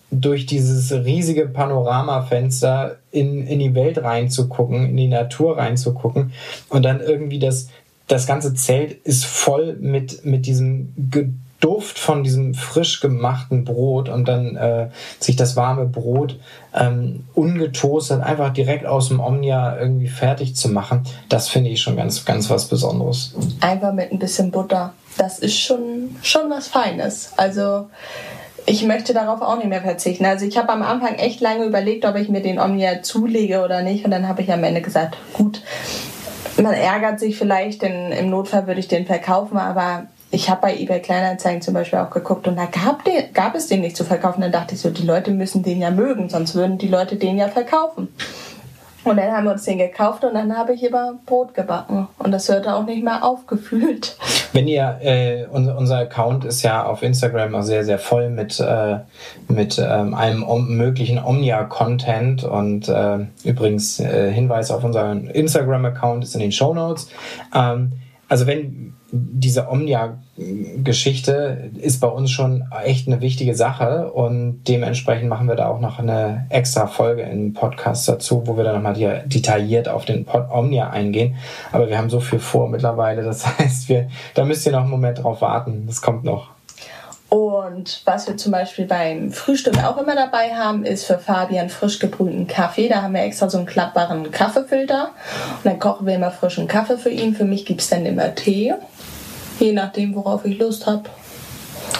durch 0.09 0.45
dieses 0.45 0.91
riesige 0.91 1.47
Panoramafenster 1.47 2.97
in, 3.11 3.45
in 3.47 3.59
die 3.59 3.73
Welt 3.75 3.97
reinzugucken, 3.97 4.87
in 4.87 4.97
die 4.97 5.07
Natur 5.07 5.57
reinzugucken 5.57 6.33
und 6.69 6.83
dann 6.83 6.99
irgendwie 6.99 7.39
das, 7.39 7.69
das 8.07 8.27
ganze 8.27 8.53
Zelt 8.53 8.93
ist 9.05 9.25
voll 9.25 9.75
mit, 9.79 10.23
mit 10.23 10.45
diesem 10.45 10.93
Duft 11.63 11.97
von 11.97 12.23
diesem 12.23 12.55
frisch 12.55 12.99
gemachten 12.99 13.63
Brot 13.63 14.09
und 14.09 14.27
dann 14.27 14.57
äh, 14.57 14.89
sich 15.19 15.37
das 15.37 15.55
warme 15.55 15.85
Brot 15.85 16.37
ähm, 16.73 17.23
ungetoastet 17.33 18.21
einfach 18.21 18.51
direkt 18.51 18.85
aus 18.85 19.07
dem 19.07 19.21
Omnia 19.21 19.79
irgendwie 19.79 20.09
fertig 20.09 20.57
zu 20.57 20.67
machen, 20.67 21.03
das 21.29 21.47
finde 21.47 21.69
ich 21.69 21.81
schon 21.81 21.95
ganz, 21.95 22.25
ganz 22.25 22.49
was 22.49 22.65
Besonderes. 22.65 23.33
Einfach 23.61 23.93
mit 23.93 24.11
ein 24.11 24.19
bisschen 24.19 24.51
Butter. 24.51 24.93
Das 25.17 25.39
ist 25.39 25.57
schon, 25.57 26.17
schon 26.21 26.49
was 26.49 26.67
Feines. 26.67 27.31
Also 27.37 27.87
ich 28.65 28.83
möchte 28.83 29.13
darauf 29.13 29.41
auch 29.41 29.55
nicht 29.55 29.69
mehr 29.69 29.81
verzichten. 29.81 30.25
Also 30.25 30.45
ich 30.45 30.57
habe 30.57 30.69
am 30.69 30.81
Anfang 30.81 31.15
echt 31.15 31.39
lange 31.39 31.63
überlegt, 31.63 32.03
ob 32.03 32.17
ich 32.17 32.27
mir 32.27 32.41
den 32.41 32.59
Omnia 32.59 33.03
zulege 33.03 33.63
oder 33.63 33.83
nicht. 33.83 34.03
Und 34.03 34.11
dann 34.11 34.27
habe 34.27 34.41
ich 34.41 34.51
am 34.51 34.65
Ende 34.65 34.81
gesagt, 34.81 35.15
gut, 35.31 35.61
man 36.61 36.73
ärgert 36.73 37.21
sich 37.21 37.37
vielleicht, 37.37 37.83
denn 37.83 38.11
im 38.11 38.29
Notfall 38.29 38.67
würde 38.67 38.81
ich 38.81 38.89
den 38.89 39.05
verkaufen, 39.05 39.57
aber 39.57 40.07
ich 40.33 40.49
habe 40.49 40.61
bei 40.61 40.75
eBay 40.75 40.99
Kleinanzeigen 40.99 41.61
zum 41.61 41.75
Beispiel 41.75 41.99
auch 41.99 42.09
geguckt 42.09 42.47
und 42.47 42.55
da 42.55 42.65
gab, 42.65 43.05
den, 43.05 43.31
gab 43.33 43.53
es 43.55 43.67
den 43.67 43.81
nicht 43.81 43.95
zu 43.95 44.03
verkaufen. 44.03 44.41
Dann 44.41 44.51
dachte 44.51 44.73
ich 44.73 44.81
so, 44.81 44.89
die 44.89 45.05
Leute 45.05 45.31
müssen 45.31 45.61
den 45.61 45.79
ja 45.79 45.91
mögen, 45.91 46.27
sonst 46.27 46.55
würden 46.55 46.79
die 46.79 46.87
Leute 46.87 47.17
den 47.17 47.37
ja 47.37 47.49
verkaufen. 47.49 48.07
Und 49.03 49.17
dann 49.17 49.31
haben 49.31 49.43
wir 49.43 49.51
uns 49.51 49.65
den 49.65 49.77
gekauft 49.77 50.23
und 50.23 50.33
dann 50.33 50.57
habe 50.57 50.73
ich 50.73 50.81
immer 50.81 51.19
Brot 51.25 51.53
gebacken. 51.53 52.07
Und 52.17 52.31
das 52.31 52.47
hörte 52.49 52.73
auch 52.73 52.85
nicht 52.85 53.03
mehr 53.03 53.23
aufgefühlt. 53.23 54.17
Wenn 54.53 54.67
ihr, 54.67 54.97
äh, 55.01 55.45
unser, 55.51 55.77
unser 55.77 55.97
Account 55.97 56.45
ist 56.45 56.63
ja 56.63 56.85
auf 56.85 57.03
Instagram 57.03 57.53
auch 57.53 57.63
sehr, 57.63 57.83
sehr 57.83 57.99
voll 57.99 58.29
mit, 58.29 58.59
äh, 58.59 58.99
mit 59.49 59.77
ähm, 59.77 60.13
allem 60.13 60.45
möglichen 60.69 61.19
Omnia-Content. 61.19 62.43
Und 62.43 62.87
äh, 62.87 63.19
übrigens, 63.43 63.99
äh, 63.99 64.31
Hinweis 64.31 64.71
auf 64.71 64.83
unseren 64.83 65.27
Instagram-Account 65.27 66.23
ist 66.23 66.33
in 66.35 66.41
den 66.41 66.51
Show 66.51 66.73
Notes. 66.73 67.09
Ähm, 67.53 67.91
also 68.29 68.47
wenn 68.47 68.92
diese 69.15 69.69
Omnia-Geschichte 69.69 71.69
ist 71.79 71.99
bei 71.99 72.07
uns 72.07 72.31
schon 72.31 72.63
echt 72.83 73.07
eine 73.07 73.21
wichtige 73.21 73.53
Sache 73.53 74.11
und 74.11 74.63
dementsprechend 74.67 75.29
machen 75.29 75.47
wir 75.47 75.55
da 75.55 75.67
auch 75.67 75.79
noch 75.79 75.99
eine 75.99 76.47
extra 76.49 76.87
Folge 76.87 77.21
im 77.21 77.53
Podcast 77.53 78.09
dazu, 78.09 78.41
wo 78.47 78.57
wir 78.57 78.63
dann 78.63 78.81
nochmal 78.81 79.23
detailliert 79.27 79.87
auf 79.87 80.05
den 80.05 80.25
Pod 80.25 80.47
Omnia 80.49 80.89
eingehen. 80.89 81.35
Aber 81.71 81.89
wir 81.89 81.99
haben 81.99 82.09
so 82.09 82.21
viel 82.21 82.39
vor 82.39 82.67
mittlerweile, 82.69 83.21
das 83.21 83.45
heißt, 83.59 83.87
wir, 83.87 84.09
da 84.33 84.45
müsst 84.45 84.65
ihr 84.65 84.71
noch 84.71 84.81
einen 84.81 84.89
Moment 84.89 85.23
drauf 85.23 85.41
warten. 85.41 85.83
Das 85.85 86.01
kommt 86.01 86.23
noch. 86.23 86.49
Und 87.33 88.01
was 88.05 88.27
wir 88.27 88.37
zum 88.37 88.51
Beispiel 88.51 88.85
beim 88.85 89.31
Frühstück 89.31 89.83
auch 89.83 89.97
immer 89.97 90.13
dabei 90.13 90.53
haben, 90.53 90.85
ist 90.85 91.05
für 91.05 91.17
Fabian 91.17 91.67
frisch 91.69 91.97
gebrühten 91.97 92.45
Kaffee. 92.45 92.87
Da 92.87 93.01
haben 93.01 93.15
wir 93.15 93.23
extra 93.23 93.49
so 93.49 93.57
einen 93.57 93.65
klappbaren 93.65 94.29
Kaffeefilter. 94.29 95.05
Und 95.55 95.65
dann 95.65 95.79
kochen 95.79 96.05
wir 96.05 96.13
immer 96.13 96.29
frischen 96.29 96.67
Kaffee 96.67 96.95
für 96.95 97.09
ihn. 97.09 97.33
Für 97.33 97.45
mich 97.45 97.65
gibt 97.65 97.81
es 97.81 97.89
dann 97.89 98.05
immer 98.05 98.35
Tee. 98.35 98.75
Je 99.59 99.71
nachdem, 99.71 100.13
worauf 100.13 100.45
ich 100.45 100.59
Lust 100.59 100.85
habe. 100.85 101.09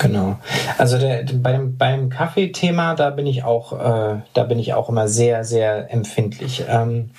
Genau. 0.04 0.38
Also 0.78 1.00
der, 1.00 1.24
beim, 1.34 1.78
beim 1.78 2.12
Kaffeethema, 2.12 2.94
da 2.94 3.10
bin 3.10 3.26
ich 3.26 3.44
auch, 3.44 3.74
äh, 3.74 4.22
da 4.36 4.44
bin 4.44 4.60
ich 4.60 4.76
auch 4.76 4.88
immer 4.88 5.08
sehr, 5.08 5.44
sehr 5.46 5.92
empfindlich. 5.92 6.66
Ähm, 6.70 7.10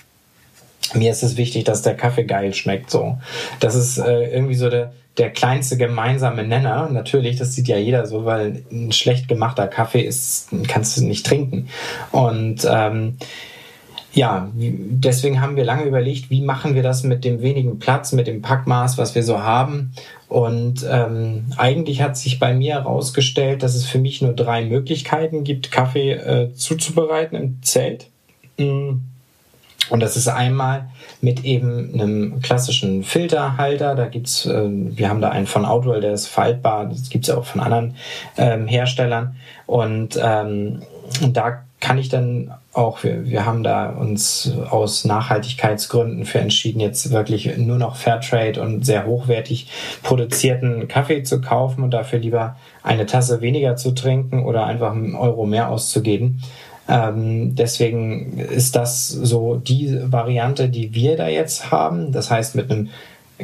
mir 0.92 1.10
ist 1.10 1.24
es 1.24 1.36
wichtig, 1.36 1.64
dass 1.64 1.82
der 1.82 1.96
Kaffee 1.96 2.26
geil 2.26 2.54
schmeckt. 2.54 2.92
So, 2.92 3.18
das 3.58 3.74
ist 3.74 3.98
äh, 3.98 4.32
irgendwie 4.32 4.54
so 4.54 4.70
der 4.70 4.92
der 5.18 5.30
kleinste 5.30 5.76
gemeinsame 5.76 6.44
Nenner. 6.44 6.88
Natürlich, 6.90 7.36
das 7.36 7.54
sieht 7.54 7.68
ja 7.68 7.76
jeder 7.76 8.06
so, 8.06 8.24
weil 8.24 8.64
ein 8.70 8.92
schlecht 8.92 9.28
gemachter 9.28 9.68
Kaffee 9.68 10.02
ist, 10.02 10.48
kannst 10.68 10.96
du 10.96 11.04
nicht 11.04 11.26
trinken. 11.26 11.68
Und 12.10 12.66
ähm, 12.68 13.16
ja, 14.12 14.48
deswegen 14.54 15.40
haben 15.40 15.56
wir 15.56 15.64
lange 15.64 15.84
überlegt, 15.84 16.30
wie 16.30 16.40
machen 16.40 16.76
wir 16.76 16.82
das 16.84 17.02
mit 17.02 17.24
dem 17.24 17.42
wenigen 17.42 17.80
Platz, 17.80 18.12
mit 18.12 18.28
dem 18.28 18.42
Packmaß, 18.42 18.96
was 18.96 19.14
wir 19.14 19.24
so 19.24 19.40
haben. 19.40 19.92
Und 20.28 20.86
ähm, 20.88 21.46
eigentlich 21.56 22.00
hat 22.00 22.16
sich 22.16 22.38
bei 22.38 22.54
mir 22.54 22.74
herausgestellt, 22.74 23.62
dass 23.62 23.74
es 23.74 23.86
für 23.86 23.98
mich 23.98 24.22
nur 24.22 24.32
drei 24.32 24.64
Möglichkeiten 24.64 25.42
gibt, 25.42 25.72
Kaffee 25.72 26.12
äh, 26.12 26.52
zuzubereiten 26.54 27.36
im 27.36 27.62
Zelt. 27.62 28.06
Mm. 28.56 28.98
Und 29.90 30.00
das 30.00 30.16
ist 30.16 30.28
einmal 30.28 30.88
mit 31.20 31.44
eben 31.44 31.92
einem 31.94 32.40
klassischen 32.40 33.02
Filterhalter. 33.02 33.94
Da 33.94 34.06
gibt's, 34.06 34.46
äh, 34.46 34.68
wir 34.68 35.08
haben 35.08 35.20
da 35.20 35.30
einen 35.30 35.46
von 35.46 35.64
Outwell, 35.64 36.00
der 36.00 36.12
ist 36.12 36.26
faltbar. 36.26 36.86
Das 36.86 37.08
gibt's 37.10 37.28
ja 37.28 37.36
auch 37.36 37.44
von 37.44 37.60
anderen 37.60 37.96
ähm, 38.36 38.66
Herstellern. 38.66 39.36
Und 39.66 40.18
ähm, 40.22 40.82
da 41.28 41.64
kann 41.80 41.98
ich 41.98 42.08
dann 42.08 42.54
auch, 42.72 43.02
wir, 43.04 43.26
wir 43.26 43.44
haben 43.44 43.62
da 43.62 43.90
uns 43.90 44.50
aus 44.70 45.04
Nachhaltigkeitsgründen 45.04 46.24
für 46.24 46.38
entschieden, 46.38 46.80
jetzt 46.80 47.10
wirklich 47.10 47.58
nur 47.58 47.76
noch 47.76 47.96
Fairtrade 47.96 48.60
und 48.62 48.86
sehr 48.86 49.04
hochwertig 49.04 49.68
produzierten 50.02 50.88
Kaffee 50.88 51.22
zu 51.24 51.42
kaufen 51.42 51.84
und 51.84 51.90
dafür 51.90 52.20
lieber 52.20 52.56
eine 52.82 53.04
Tasse 53.04 53.42
weniger 53.42 53.76
zu 53.76 53.92
trinken 53.92 54.44
oder 54.44 54.64
einfach 54.64 54.92
einen 54.92 55.14
Euro 55.14 55.44
mehr 55.44 55.68
auszugeben. 55.68 56.42
Ähm, 56.88 57.54
deswegen 57.54 58.38
ist 58.38 58.76
das 58.76 59.08
so 59.08 59.56
die 59.56 59.98
Variante, 60.04 60.68
die 60.68 60.94
wir 60.94 61.16
da 61.16 61.28
jetzt 61.28 61.70
haben. 61.70 62.12
Das 62.12 62.30
heißt, 62.30 62.54
mit 62.54 62.70
einem 62.70 62.90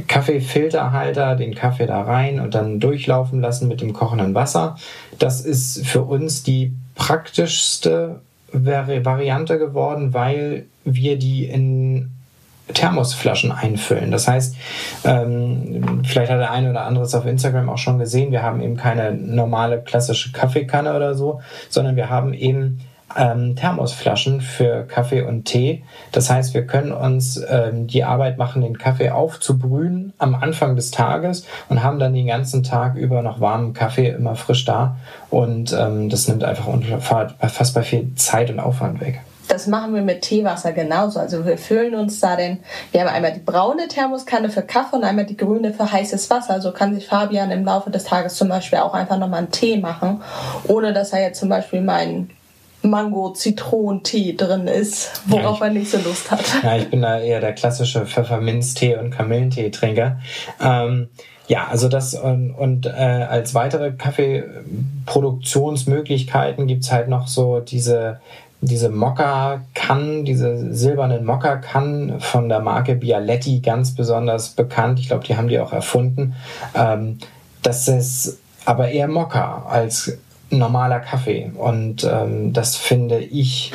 Kaffeefilterhalter 0.06 1.36
den 1.36 1.54
Kaffee 1.54 1.86
da 1.86 2.02
rein 2.02 2.38
und 2.40 2.54
dann 2.54 2.80
durchlaufen 2.80 3.40
lassen 3.40 3.66
mit 3.68 3.80
dem 3.80 3.92
kochenden 3.92 4.34
Wasser. 4.34 4.76
Das 5.18 5.40
ist 5.40 5.86
für 5.86 6.02
uns 6.02 6.42
die 6.42 6.72
praktischste 6.94 8.20
Variante 8.52 9.58
geworden, 9.58 10.12
weil 10.14 10.66
wir 10.84 11.18
die 11.18 11.44
in 11.44 12.10
Thermosflaschen 12.74 13.50
einfüllen. 13.52 14.10
Das 14.10 14.28
heißt, 14.28 14.54
ähm, 15.04 16.02
vielleicht 16.04 16.30
hat 16.30 16.38
der 16.38 16.52
eine 16.52 16.70
oder 16.70 16.84
andere 16.84 17.04
es 17.04 17.14
auf 17.14 17.26
Instagram 17.26 17.68
auch 17.68 17.78
schon 17.78 17.98
gesehen, 17.98 18.30
wir 18.30 18.42
haben 18.42 18.60
eben 18.60 18.76
keine 18.76 19.12
normale 19.12 19.80
klassische 19.80 20.30
Kaffeekanne 20.30 20.94
oder 20.94 21.14
so, 21.14 21.40
sondern 21.68 21.96
wir 21.96 22.10
haben 22.10 22.32
eben 22.32 22.80
ähm, 23.16 23.56
Thermosflaschen 23.56 24.40
für 24.40 24.84
Kaffee 24.84 25.22
und 25.22 25.44
Tee. 25.44 25.84
Das 26.12 26.30
heißt, 26.30 26.54
wir 26.54 26.66
können 26.66 26.92
uns 26.92 27.40
ähm, 27.48 27.86
die 27.86 28.04
Arbeit 28.04 28.38
machen, 28.38 28.62
den 28.62 28.78
Kaffee 28.78 29.10
aufzubrühen 29.10 30.12
am 30.18 30.34
Anfang 30.34 30.76
des 30.76 30.90
Tages 30.90 31.46
und 31.68 31.82
haben 31.82 31.98
dann 31.98 32.14
den 32.14 32.26
ganzen 32.26 32.62
Tag 32.62 32.96
über 32.96 33.22
noch 33.22 33.40
warmen 33.40 33.72
Kaffee 33.72 34.08
immer 34.08 34.36
frisch 34.36 34.64
da. 34.64 34.96
Und 35.30 35.72
ähm, 35.72 36.08
das 36.08 36.28
nimmt 36.28 36.44
einfach 36.44 36.66
unfassbar 36.66 37.82
viel 37.82 38.14
Zeit 38.14 38.50
und 38.50 38.60
Aufwand 38.60 39.00
weg. 39.00 39.20
Das 39.50 39.66
machen 39.66 39.96
wir 39.96 40.02
mit 40.02 40.22
Teewasser 40.22 40.70
genauso. 40.70 41.18
Also 41.18 41.44
wir 41.44 41.58
füllen 41.58 41.96
uns 41.96 42.20
da 42.20 42.36
den, 42.36 42.60
wir 42.92 43.00
haben 43.00 43.08
einmal 43.08 43.32
die 43.32 43.40
braune 43.40 43.88
Thermoskanne 43.88 44.48
für 44.48 44.62
Kaffee 44.62 44.94
und 44.94 45.02
einmal 45.02 45.26
die 45.26 45.36
grüne 45.36 45.72
für 45.74 45.90
heißes 45.90 46.30
Wasser. 46.30 46.52
Also 46.52 46.70
kann 46.70 46.94
sich 46.94 47.08
Fabian 47.08 47.50
im 47.50 47.64
Laufe 47.64 47.90
des 47.90 48.04
Tages 48.04 48.36
zum 48.36 48.48
Beispiel 48.48 48.78
auch 48.78 48.94
einfach 48.94 49.18
nochmal 49.18 49.40
einen 49.40 49.50
Tee 49.50 49.78
machen, 49.78 50.22
ohne 50.68 50.92
dass 50.92 51.12
er 51.12 51.22
jetzt 51.22 51.40
zum 51.40 51.48
Beispiel 51.48 51.80
meinen 51.80 52.30
Mango-Zitronentee 52.82 54.34
drin 54.36 54.66
ist, 54.66 55.22
worauf 55.26 55.60
ja, 55.60 55.66
ich, 55.66 55.72
er 55.72 55.78
nicht 55.78 55.90
so 55.90 55.98
Lust 55.98 56.30
hat. 56.30 56.40
Ja, 56.62 56.76
ich 56.76 56.88
bin 56.88 57.02
da 57.02 57.20
eher 57.20 57.40
der 57.40 57.52
klassische 57.52 58.06
Pfefferminztee 58.06 58.96
und 58.96 59.10
Kamillentee-Trinker. 59.10 60.18
Ähm, 60.62 61.08
ja, 61.46 61.66
also 61.68 61.88
das 61.88 62.14
und, 62.14 62.52
und 62.52 62.86
äh, 62.86 62.90
als 62.90 63.54
weitere 63.54 63.92
Kaffeeproduktionsmöglichkeiten 63.92 66.66
gibt's 66.68 66.92
halt 66.92 67.08
noch 67.08 67.26
so 67.26 67.60
diese 67.60 68.20
diese 68.62 68.90
Mokka-Kannen, 68.90 70.24
diese 70.24 70.74
silbernen 70.74 71.24
Mokka-Kannen 71.24 72.20
von 72.20 72.48
der 72.48 72.60
Marke 72.60 72.94
Bialetti 72.94 73.60
ganz 73.60 73.94
besonders 73.94 74.50
bekannt. 74.50 75.00
Ich 75.00 75.08
glaube, 75.08 75.24
die 75.24 75.36
haben 75.36 75.48
die 75.48 75.58
auch 75.58 75.72
erfunden. 75.72 76.34
Ähm, 76.74 77.18
das 77.62 77.88
ist 77.88 78.38
aber 78.66 78.90
eher 78.90 79.08
Mokka 79.08 79.64
als 79.66 80.18
normaler 80.50 81.00
Kaffee. 81.00 81.50
Und 81.56 82.04
ähm, 82.04 82.52
das 82.52 82.76
finde 82.76 83.20
ich, 83.20 83.72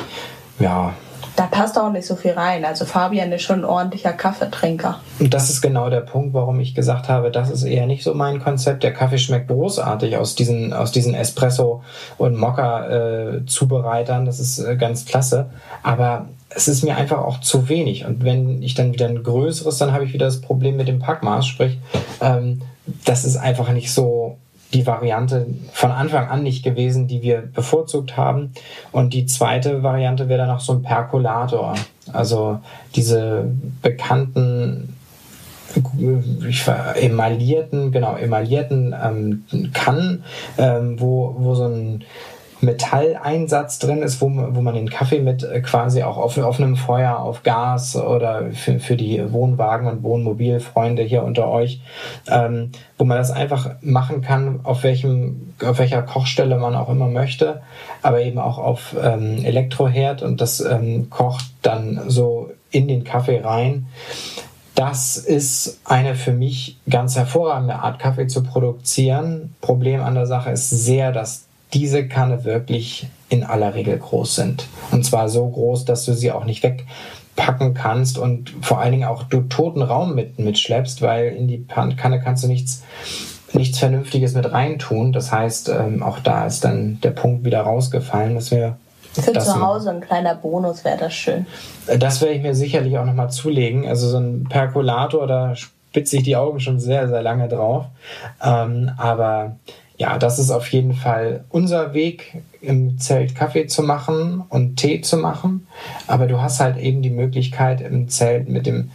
ja. 0.58 0.92
Da 1.36 1.46
passt 1.46 1.78
auch 1.78 1.92
nicht 1.92 2.06
so 2.06 2.16
viel 2.16 2.32
rein. 2.32 2.64
Also 2.64 2.86
Fabian 2.86 3.30
ist 3.30 3.42
schon 3.42 3.60
ein 3.60 3.64
ordentlicher 3.66 4.12
Kaffeetrinker. 4.12 5.00
Und 5.18 5.34
das 5.34 5.50
ist 5.50 5.60
genau 5.60 5.90
der 5.90 6.00
Punkt, 6.00 6.32
warum 6.32 6.60
ich 6.60 6.74
gesagt 6.74 7.10
habe, 7.10 7.30
das 7.30 7.50
ist 7.50 7.62
eher 7.62 7.86
nicht 7.86 8.04
so 8.04 8.14
mein 8.14 8.42
Konzept. 8.42 8.82
Der 8.82 8.94
Kaffee 8.94 9.18
schmeckt 9.18 9.48
großartig 9.48 10.16
aus 10.16 10.34
diesen, 10.34 10.72
aus 10.72 10.92
diesen 10.92 11.14
Espresso- 11.14 11.82
und 12.16 12.38
Mokka-Zubereitern. 12.38 14.22
Äh, 14.22 14.26
das 14.26 14.40
ist 14.40 14.58
äh, 14.58 14.76
ganz 14.76 15.04
klasse. 15.04 15.50
Aber 15.82 16.26
es 16.48 16.68
ist 16.68 16.82
mir 16.84 16.96
einfach 16.96 17.18
auch 17.18 17.40
zu 17.40 17.68
wenig. 17.68 18.06
Und 18.06 18.24
wenn 18.24 18.62
ich 18.62 18.74
dann 18.74 18.94
wieder 18.94 19.06
ein 19.06 19.22
größeres, 19.22 19.76
dann 19.76 19.92
habe 19.92 20.04
ich 20.04 20.14
wieder 20.14 20.26
das 20.26 20.40
Problem 20.40 20.76
mit 20.76 20.88
dem 20.88 21.00
Packmaß. 21.00 21.46
Sprich, 21.46 21.78
ähm, 22.22 22.62
das 23.04 23.26
ist 23.26 23.36
einfach 23.36 23.70
nicht 23.72 23.92
so 23.92 24.38
die 24.74 24.86
Variante 24.86 25.46
von 25.72 25.90
Anfang 25.92 26.28
an 26.28 26.42
nicht 26.42 26.64
gewesen, 26.64 27.06
die 27.06 27.22
wir 27.22 27.40
bevorzugt 27.40 28.16
haben. 28.16 28.52
Und 28.92 29.14
die 29.14 29.26
zweite 29.26 29.82
Variante 29.82 30.28
wäre 30.28 30.40
dann 30.40 30.48
noch 30.48 30.60
so 30.60 30.74
ein 30.74 30.82
Perkulator. 30.82 31.74
Also 32.12 32.60
diese 32.94 33.50
bekannten 33.82 34.96
emaillierten, 36.94 37.92
genau, 37.92 38.16
emaillierten 38.16 38.94
ähm, 39.02 39.72
Kannen, 39.72 40.24
ähm, 40.58 40.98
wo, 41.00 41.34
wo 41.38 41.54
so 41.54 41.66
ein 41.66 42.04
Metalleinsatz 42.60 43.78
drin 43.78 44.02
ist, 44.02 44.20
wo, 44.20 44.30
wo 44.30 44.62
man 44.62 44.74
den 44.74 44.88
Kaffee 44.88 45.20
mit 45.20 45.42
äh, 45.42 45.60
quasi 45.60 46.02
auch 46.02 46.16
auf 46.16 46.36
offenem 46.38 46.76
Feuer, 46.76 47.18
auf 47.18 47.42
Gas 47.42 47.96
oder 47.96 48.50
für, 48.52 48.78
für 48.78 48.96
die 48.96 49.22
Wohnwagen- 49.30 49.88
und 49.88 50.02
Wohnmobilfreunde 50.02 51.02
hier 51.02 51.22
unter 51.22 51.48
euch, 51.48 51.80
ähm, 52.28 52.72
wo 52.98 53.04
man 53.04 53.18
das 53.18 53.30
einfach 53.30 53.76
machen 53.82 54.22
kann, 54.22 54.60
auf 54.62 54.82
welchem, 54.82 55.54
auf 55.64 55.78
welcher 55.78 56.02
Kochstelle 56.02 56.56
man 56.58 56.74
auch 56.74 56.88
immer 56.88 57.08
möchte, 57.08 57.62
aber 58.02 58.22
eben 58.22 58.38
auch 58.38 58.58
auf 58.58 58.96
ähm, 59.02 59.44
Elektroherd 59.44 60.22
und 60.22 60.40
das 60.40 60.60
ähm, 60.60 61.10
kocht 61.10 61.46
dann 61.62 62.00
so 62.08 62.50
in 62.70 62.88
den 62.88 63.04
Kaffee 63.04 63.40
rein. 63.40 63.86
Das 64.74 65.16
ist 65.16 65.80
eine 65.84 66.14
für 66.14 66.32
mich 66.32 66.78
ganz 66.88 67.16
hervorragende 67.16 67.76
Art, 67.76 67.98
Kaffee 67.98 68.26
zu 68.26 68.42
produzieren. 68.42 69.54
Problem 69.62 70.02
an 70.02 70.14
der 70.14 70.26
Sache 70.26 70.50
ist 70.50 70.68
sehr, 70.68 71.12
dass 71.12 71.45
diese 71.72 72.06
Kanne 72.06 72.44
wirklich 72.44 73.08
in 73.28 73.44
aller 73.44 73.74
Regel 73.74 73.98
groß 73.98 74.36
sind. 74.36 74.66
Und 74.92 75.04
zwar 75.04 75.28
so 75.28 75.48
groß, 75.48 75.84
dass 75.84 76.04
du 76.04 76.14
sie 76.14 76.30
auch 76.30 76.44
nicht 76.44 76.62
wegpacken 76.62 77.74
kannst 77.74 78.18
und 78.18 78.52
vor 78.62 78.80
allen 78.80 78.92
Dingen 78.92 79.08
auch 79.08 79.24
du 79.24 79.42
toten 79.42 79.82
Raum 79.82 80.14
mit, 80.14 80.38
mitschleppst, 80.38 81.02
weil 81.02 81.28
in 81.28 81.48
die 81.48 81.66
Kanne 81.66 82.20
kannst 82.20 82.44
du 82.44 82.48
nichts, 82.48 82.82
nichts 83.52 83.78
Vernünftiges 83.78 84.34
mit 84.34 84.50
reintun. 84.50 85.12
Das 85.12 85.32
heißt, 85.32 85.68
ähm, 85.68 86.02
auch 86.02 86.20
da 86.20 86.46
ist 86.46 86.64
dann 86.64 87.00
der 87.02 87.10
Punkt 87.10 87.44
wieder 87.44 87.62
rausgefallen, 87.62 88.36
dass 88.36 88.50
wir 88.50 88.76
für 89.22 89.32
zu 89.32 89.60
Hause 89.60 89.90
ein 89.90 90.00
kleiner 90.02 90.34
Bonus 90.34 90.84
wäre 90.84 90.98
das 90.98 91.14
schön. 91.14 91.46
Das 91.86 92.20
werde 92.20 92.34
ich 92.34 92.42
mir 92.42 92.54
sicherlich 92.54 92.98
auch 92.98 93.04
nochmal 93.04 93.30
zulegen. 93.30 93.88
Also 93.88 94.08
so 94.08 94.18
ein 94.18 94.44
Perkulator, 94.48 95.26
da 95.26 95.54
spitze 95.56 96.18
ich 96.18 96.22
die 96.22 96.36
Augen 96.36 96.60
schon 96.60 96.80
sehr, 96.80 97.08
sehr 97.08 97.22
lange 97.22 97.48
drauf. 97.48 97.86
Ähm, 98.44 98.90
aber 98.98 99.56
ja, 99.98 100.18
das 100.18 100.38
ist 100.38 100.50
auf 100.50 100.68
jeden 100.72 100.94
Fall 100.94 101.44
unser 101.48 101.94
Weg, 101.94 102.42
im 102.60 102.98
Zelt 102.98 103.34
Kaffee 103.34 103.66
zu 103.66 103.82
machen 103.82 104.42
und 104.48 104.76
Tee 104.76 105.00
zu 105.00 105.16
machen. 105.16 105.55
Aber 106.06 106.26
du 106.26 106.40
hast 106.40 106.60
halt 106.60 106.78
eben 106.78 107.02
die 107.02 107.10
Möglichkeit 107.10 107.80
im 107.80 108.08
Zelt 108.08 108.48
mit 108.48 108.66
dem, 108.66 108.90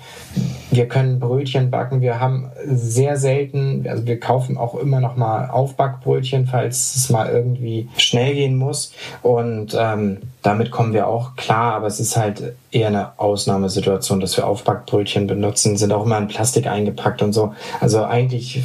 wir 0.72 0.88
können 0.88 1.20
Brötchen 1.20 1.70
backen. 1.70 2.02
Wir 2.02 2.20
haben 2.20 2.50
sehr 2.66 3.18
selten, 3.18 3.86
also 3.88 4.06
wir 4.06 4.20
kaufen 4.20 4.58
auch 4.58 4.76
immer 4.76 5.00
noch 5.00 5.16
mal 5.16 5.50
Aufbackbrötchen, 5.50 6.48
falls 6.48 6.96
es 6.96 7.10
mal 7.10 7.30
irgendwie 7.30 7.90
schnell 7.98 8.34
gehen 8.34 8.56
muss. 8.56 8.94
Und 9.22 9.76
ähm, 9.78 10.18
damit 10.42 10.72
kommen 10.72 10.94
wir 10.94 11.08
auch 11.08 11.36
klar, 11.36 11.74
aber 11.76 11.88
es 11.88 12.00
ist 12.00 12.18
halt 12.18 12.54
eher 12.72 12.88
eine 12.88 13.20
Ausnahmesituation, 13.20 14.20
dass 14.20 14.38
wir 14.38 14.48
Aufbackbrötchen 14.48 15.28
benutzen, 15.28 15.78
sind 15.78 15.94
auch 15.94 16.06
immer 16.06 16.18
in 16.18 16.28
Plastik 16.28 16.68
eingepackt 16.68 17.22
und 17.22 17.34
so. 17.34 17.54
Also 17.80 18.04
eigentlich 18.04 18.64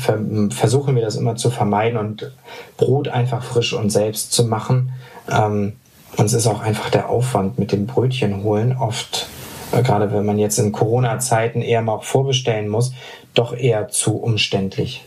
versuchen 0.51 0.95
wir 0.95 1.03
das 1.03 1.17
immer 1.17 1.37
zu 1.37 1.51
vermeiden 1.51 1.99
und 1.99 2.33
Brot 2.77 3.09
einfach 3.09 3.45
frisch 3.45 3.75
und 3.75 3.91
selbst 3.91 4.33
zu 4.33 4.47
machen. 4.47 4.93
Ähm, 5.31 5.75
uns 6.17 6.33
ist 6.33 6.47
auch 6.47 6.61
einfach 6.61 6.91
der 6.91 7.09
Aufwand 7.09 7.59
mit 7.59 7.73
dem 7.73 7.87
Brötchen 7.87 8.43
holen 8.43 8.77
oft, 8.79 9.29
äh, 9.73 9.83
gerade 9.83 10.13
wenn 10.13 10.25
man 10.25 10.39
jetzt 10.39 10.59
in 10.59 10.73
Corona-Zeiten 10.73 11.63
eher 11.63 11.83
mal 11.83 12.01
vorbestellen 12.01 12.69
muss, 12.69 12.93
doch 13.35 13.57
eher 13.57 13.89
zu 13.89 14.17
umständlich. 14.17 15.05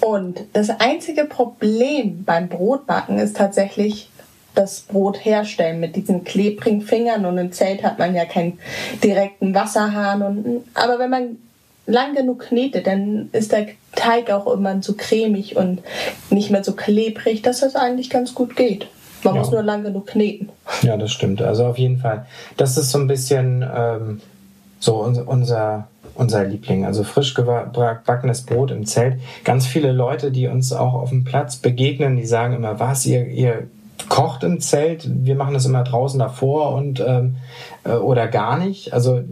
Und 0.00 0.44
das 0.52 0.70
einzige 0.70 1.24
Problem 1.24 2.24
beim 2.24 2.48
Brotbacken 2.48 3.18
ist 3.18 3.36
tatsächlich 3.36 4.10
das 4.54 4.80
Brot 4.80 5.24
herstellen 5.24 5.80
mit 5.80 5.96
diesen 5.96 6.24
klebrigen 6.24 6.80
Fingern 6.80 7.26
und 7.26 7.38
im 7.38 7.52
Zelt 7.52 7.82
hat 7.82 7.98
man 7.98 8.14
ja 8.14 8.24
keinen 8.24 8.58
direkten 9.02 9.54
Wasserhahn 9.54 10.22
und 10.22 10.64
aber 10.74 10.98
wenn 10.98 11.10
man 11.10 11.36
lang 11.86 12.14
genug 12.14 12.40
knetet, 12.40 12.86
dann 12.86 13.28
ist 13.32 13.52
der 13.52 13.68
Teig 13.94 14.30
auch 14.30 14.52
immer 14.52 14.82
so 14.82 14.94
cremig 14.94 15.56
und 15.56 15.82
nicht 16.30 16.50
mehr 16.50 16.64
so 16.64 16.72
klebrig, 16.72 17.42
dass 17.42 17.60
das 17.60 17.76
eigentlich 17.76 18.10
ganz 18.10 18.34
gut 18.34 18.56
geht. 18.56 18.88
Man 19.22 19.34
ja. 19.34 19.40
muss 19.40 19.50
nur 19.50 19.62
lang 19.62 19.82
genug 19.82 20.06
kneten. 20.06 20.48
Ja, 20.82 20.96
das 20.96 21.12
stimmt. 21.12 21.42
Also 21.42 21.66
auf 21.66 21.78
jeden 21.78 21.98
Fall. 21.98 22.26
Das 22.56 22.76
ist 22.76 22.90
so 22.90 22.98
ein 22.98 23.06
bisschen 23.06 23.64
ähm, 23.74 24.20
so 24.78 24.96
unser, 25.04 25.88
unser 26.14 26.44
Liebling. 26.44 26.84
Also 26.84 27.04
frisch 27.04 27.34
gebackenes 27.34 28.42
Brot 28.42 28.70
im 28.70 28.86
Zelt. 28.86 29.20
Ganz 29.44 29.66
viele 29.66 29.92
Leute, 29.92 30.30
die 30.30 30.48
uns 30.48 30.72
auch 30.72 30.94
auf 30.94 31.10
dem 31.10 31.24
Platz 31.24 31.56
begegnen, 31.56 32.16
die 32.16 32.26
sagen 32.26 32.54
immer, 32.54 32.78
was, 32.78 33.06
ihr, 33.06 33.26
ihr 33.26 33.68
kocht 34.08 34.44
im 34.44 34.60
Zelt. 34.60 35.08
Wir 35.24 35.34
machen 35.34 35.54
das 35.54 35.66
immer 35.66 35.82
draußen 35.82 36.18
davor 36.18 36.72
und 36.74 37.00
ähm, 37.00 37.36
äh, 37.84 37.92
oder 37.92 38.28
gar 38.28 38.58
nicht. 38.58 38.92
Also 38.92 39.22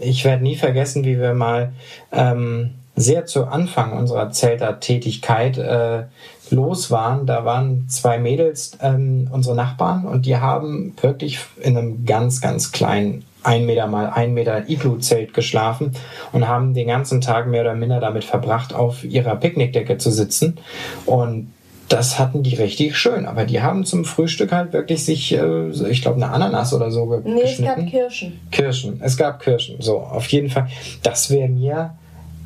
ich 0.00 0.24
werde 0.24 0.42
nie 0.42 0.56
vergessen, 0.56 1.04
wie 1.04 1.18
wir 1.18 1.34
mal 1.34 1.72
ähm, 2.12 2.70
sehr 2.94 3.26
zu 3.26 3.46
Anfang 3.46 3.92
unserer 3.92 4.30
Zelter-Tätigkeit 4.30 5.58
äh, 5.58 6.04
los 6.52 6.90
waren, 6.90 7.26
da 7.26 7.44
waren 7.44 7.88
zwei 7.88 8.18
Mädels 8.18 8.78
ähm, 8.80 9.28
unsere 9.30 9.56
Nachbarn 9.56 10.06
und 10.06 10.26
die 10.26 10.36
haben 10.36 10.94
wirklich 11.00 11.40
in 11.60 11.76
einem 11.76 12.04
ganz, 12.04 12.40
ganz 12.40 12.70
kleinen 12.70 13.24
ein 13.42 13.66
Meter 13.66 13.86
mal 13.86 14.10
ein 14.10 14.34
Meter 14.34 14.68
Iglu-Zelt 14.68 15.34
geschlafen 15.34 15.92
und 16.32 16.46
haben 16.46 16.74
den 16.74 16.86
ganzen 16.86 17.20
Tag 17.20 17.48
mehr 17.48 17.62
oder 17.62 17.74
minder 17.74 18.00
damit 18.00 18.24
verbracht, 18.24 18.72
auf 18.72 19.04
ihrer 19.04 19.36
Picknickdecke 19.36 19.98
zu 19.98 20.10
sitzen. 20.10 20.58
Und 21.06 21.52
das 21.88 22.18
hatten 22.18 22.42
die 22.42 22.54
richtig 22.54 22.96
schön. 22.96 23.26
Aber 23.26 23.44
die 23.44 23.60
haben 23.60 23.84
zum 23.84 24.04
Frühstück 24.04 24.52
halt 24.52 24.72
wirklich 24.72 25.04
sich, 25.04 25.32
äh, 25.34 25.68
ich 25.90 26.02
glaube, 26.02 26.22
eine 26.22 26.32
Ananas 26.32 26.72
oder 26.72 26.90
so 26.90 27.22
nee, 27.24 27.42
geschnitten. 27.42 27.62
Nee, 27.64 27.76
es 27.76 27.76
gab 27.76 27.86
Kirschen. 27.90 28.40
Kirschen. 28.50 29.00
Es 29.02 29.16
gab 29.16 29.40
Kirschen. 29.40 29.76
So, 29.80 29.98
auf 29.98 30.26
jeden 30.28 30.48
Fall. 30.48 30.68
Das 31.02 31.30
wäre 31.30 31.48
mir 31.48 31.94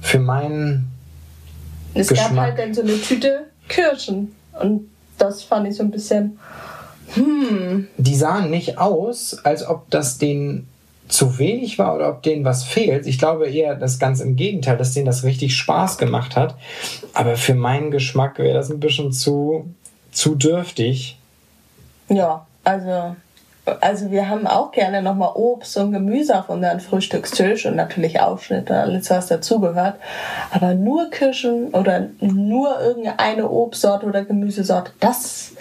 für 0.00 0.18
meinen. 0.18 0.90
Es 1.94 2.08
Geschmack 2.08 2.34
gab 2.34 2.38
halt 2.38 2.58
dann 2.58 2.74
so 2.74 2.82
eine 2.82 3.00
Tüte 3.00 3.46
Kirschen. 3.68 4.34
Und 4.60 4.90
das 5.18 5.42
fand 5.42 5.68
ich 5.68 5.76
so 5.76 5.82
ein 5.82 5.90
bisschen. 5.90 6.38
Hm. 7.14 7.86
Die 7.96 8.16
sahen 8.16 8.50
nicht 8.50 8.78
aus, 8.78 9.38
als 9.44 9.66
ob 9.66 9.90
das 9.90 10.18
den 10.18 10.66
zu 11.08 11.38
wenig 11.38 11.78
war 11.78 11.94
oder 11.94 12.08
ob 12.08 12.22
denen 12.22 12.44
was 12.44 12.64
fehlt. 12.64 13.06
Ich 13.06 13.18
glaube 13.18 13.48
eher 13.48 13.76
das 13.76 13.98
ganz 13.98 14.20
im 14.20 14.34
Gegenteil, 14.34 14.76
dass 14.76 14.92
denen 14.92 15.06
das 15.06 15.22
richtig 15.22 15.56
Spaß 15.56 15.98
gemacht 15.98 16.36
hat. 16.36 16.56
Aber 17.14 17.36
für 17.36 17.54
meinen 17.54 17.90
Geschmack 17.90 18.38
wäre 18.38 18.54
das 18.54 18.70
ein 18.70 18.80
bisschen 18.80 19.12
zu, 19.12 19.72
zu 20.10 20.34
dürftig. 20.34 21.18
Ja, 22.08 22.46
also 22.64 23.14
also 23.80 24.10
wir 24.10 24.28
haben 24.28 24.46
auch 24.46 24.70
gerne 24.70 25.02
nochmal 25.02 25.32
Obst 25.34 25.76
und 25.76 25.92
Gemüse 25.92 26.38
auf 26.38 26.48
unseren 26.48 26.80
Frühstückstisch 26.80 27.66
und 27.66 27.76
natürlich 27.76 28.20
Aufschnitte, 28.20 28.76
alles 28.76 29.10
was 29.10 29.26
dazugehört. 29.26 29.96
Aber 30.50 30.74
nur 30.74 31.10
Kirschen 31.10 31.68
oder 31.68 32.06
nur 32.20 32.80
irgendeine 32.80 33.50
Obstsorte 33.50 34.06
oder 34.06 34.24
Gemüsesorte, 34.24 34.92
das 35.00 35.52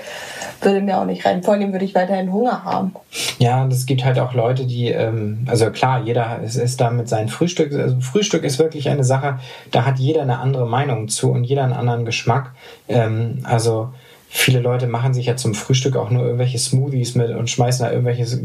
würde 0.62 0.82
mir 0.82 1.00
auch 1.00 1.06
nicht 1.06 1.26
rein. 1.26 1.44
Vor 1.44 1.56
allem 1.56 1.72
würde 1.72 1.86
ich 1.86 1.96
weiterhin 1.96 2.32
Hunger 2.32 2.64
haben. 2.64 2.94
Ja, 3.40 3.66
es 3.68 3.86
gibt 3.86 4.06
halt 4.06 4.20
auch 4.20 4.34
Leute, 4.34 4.66
die, 4.66 4.90
ähm, 4.90 5.46
also 5.50 5.70
klar, 5.72 6.02
jeder 6.04 6.40
ist, 6.44 6.56
ist 6.56 6.80
da 6.80 6.90
mit 6.90 7.10
seinem 7.10 7.30
Frühstück. 7.30 7.74
Also 7.74 8.00
Frühstück 8.00 8.44
ist 8.44 8.60
wirklich 8.60 8.90
eine 8.90 9.04
Sache, 9.04 9.40
da 9.72 9.86
hat 9.86 10.00
jeder 10.00 10.22
eine 10.22 10.40
andere 10.40 10.68
Meinung 10.68 11.08
zu 11.08 11.32
und 11.32 11.44
jeder 11.44 11.64
einen 11.64 11.74
anderen 11.74 12.06
Geschmack. 12.06 12.54
Ähm, 12.88 13.40
also 13.44 13.90
viele 14.36 14.60
Leute 14.60 14.86
machen 14.86 15.14
sich 15.14 15.28
ja 15.28 15.38
zum 15.38 15.56
Frühstück 15.56 15.96
auch 15.96 16.10
nur 16.10 16.24
irgendwelche 16.24 16.60
Smoothies 16.60 17.16
mit 17.16 17.32
und 17.32 17.50
schmeißen 17.50 17.86
da 17.86 17.92
irgendwelches 17.92 18.38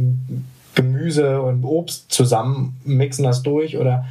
Gemüse 0.74 1.42
und 1.42 1.64
Obst 1.64 2.12
zusammen, 2.12 2.80
mixen 2.84 3.24
das 3.24 3.42
durch 3.42 3.76
oder, 3.76 4.04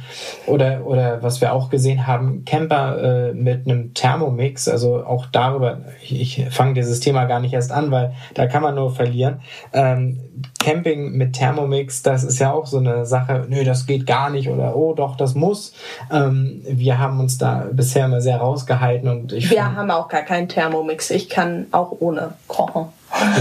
oder, 0.46 0.86
oder 0.86 1.22
was 1.22 1.40
wir 1.40 1.52
auch 1.52 1.70
gesehen 1.70 2.06
haben, 2.06 2.44
Camper 2.44 3.30
äh, 3.30 3.34
mit 3.34 3.66
einem 3.66 3.94
Thermomix, 3.94 4.68
also 4.68 5.04
auch 5.04 5.26
darüber, 5.26 5.78
ich, 6.02 6.20
ich 6.20 6.50
fange 6.50 6.74
dieses 6.74 7.00
Thema 7.00 7.24
gar 7.24 7.40
nicht 7.40 7.54
erst 7.54 7.72
an, 7.72 7.90
weil 7.90 8.14
da 8.34 8.46
kann 8.46 8.62
man 8.62 8.74
nur 8.74 8.94
verlieren. 8.94 9.40
Ähm, 9.72 10.20
Camping 10.58 11.12
mit 11.12 11.34
Thermomix, 11.34 12.02
das 12.02 12.24
ist 12.24 12.38
ja 12.38 12.52
auch 12.52 12.66
so 12.66 12.78
eine 12.78 13.06
Sache, 13.06 13.46
nö, 13.48 13.64
das 13.64 13.86
geht 13.86 14.06
gar 14.06 14.30
nicht 14.30 14.48
oder 14.48 14.76
oh 14.76 14.94
doch, 14.94 15.16
das 15.16 15.34
muss. 15.34 15.72
Ähm, 16.12 16.62
wir 16.64 16.98
haben 16.98 17.20
uns 17.20 17.38
da 17.38 17.66
bisher 17.72 18.06
immer 18.06 18.20
sehr 18.20 18.36
rausgehalten 18.36 19.08
und 19.08 19.32
ich. 19.32 19.50
Wir 19.50 19.74
haben 19.74 19.90
auch 19.90 20.08
gar 20.08 20.22
keinen 20.22 20.48
Thermomix. 20.48 21.10
Ich 21.10 21.28
kann 21.28 21.66
auch 21.72 21.96
ohne 22.00 22.34
kochen. 22.46 22.86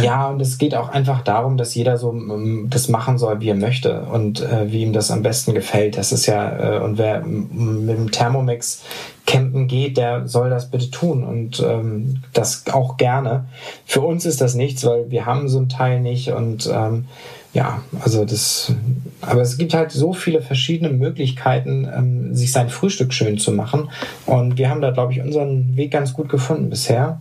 Ja, 0.02 0.30
und 0.30 0.42
es 0.42 0.58
geht 0.58 0.74
auch 0.74 0.90
einfach 0.90 1.22
darum, 1.22 1.56
dass 1.58 1.76
jeder 1.76 1.98
so 1.98 2.10
um, 2.10 2.70
das 2.70 2.90
machen 2.90 3.18
soll, 3.18 3.40
wie 3.40 3.50
er 3.50 3.56
möchte 3.56 4.02
und 4.02 4.42
äh, 4.42 4.72
wie 4.72 4.82
ihm 4.82 4.94
das 4.94 5.12
am 5.12 5.22
besten 5.22 5.54
gefällt. 5.54 5.98
Das 5.98 6.12
ist 6.12 6.26
ja, 6.26 6.78
äh, 6.78 6.80
und 6.80 6.98
wer 6.98 7.22
mit 7.22 7.98
dem 7.98 8.12
Thermomix 8.12 8.84
campen 9.28 9.68
geht, 9.68 9.98
der 9.98 10.28
soll 10.28 10.50
das 10.50 10.72
bitte 10.72 10.90
tun 10.90 11.24
und 11.24 11.60
ähm, 11.60 12.22
das 12.34 12.66
auch 12.72 12.98
gerne. 12.98 13.46
Für 13.86 14.02
uns 14.02 14.26
ist 14.26 14.42
das 14.42 14.56
nichts, 14.56 14.84
weil 14.86 15.12
wir 15.12 15.28
haben 15.28 15.48
so 15.48 15.60
ein 15.60 15.70
Teil 15.70 16.00
nicht 16.00 16.32
und 16.32 16.68
ähm, 16.74 17.06
ja, 17.54 17.82
also 18.02 18.26
das, 18.26 18.74
aber 19.22 19.42
es 19.42 19.58
gibt 19.58 19.74
halt 19.74 19.92
so 19.92 20.14
viele 20.14 20.42
verschiedene 20.42 20.92
Möglichkeiten, 20.92 21.88
ähm, 21.96 22.36
sich 22.36 22.52
sein 22.52 22.70
Frühstück 22.70 23.14
schön 23.14 23.38
zu 23.38 23.52
machen 23.52 23.90
und 24.26 24.58
wir 24.58 24.70
haben 24.70 24.82
da, 24.82 24.90
glaube 24.90 25.14
ich, 25.14 25.22
unseren 25.22 25.76
Weg 25.78 25.92
ganz 25.92 26.14
gut 26.14 26.30
gefunden 26.30 26.70
bisher 26.70 27.20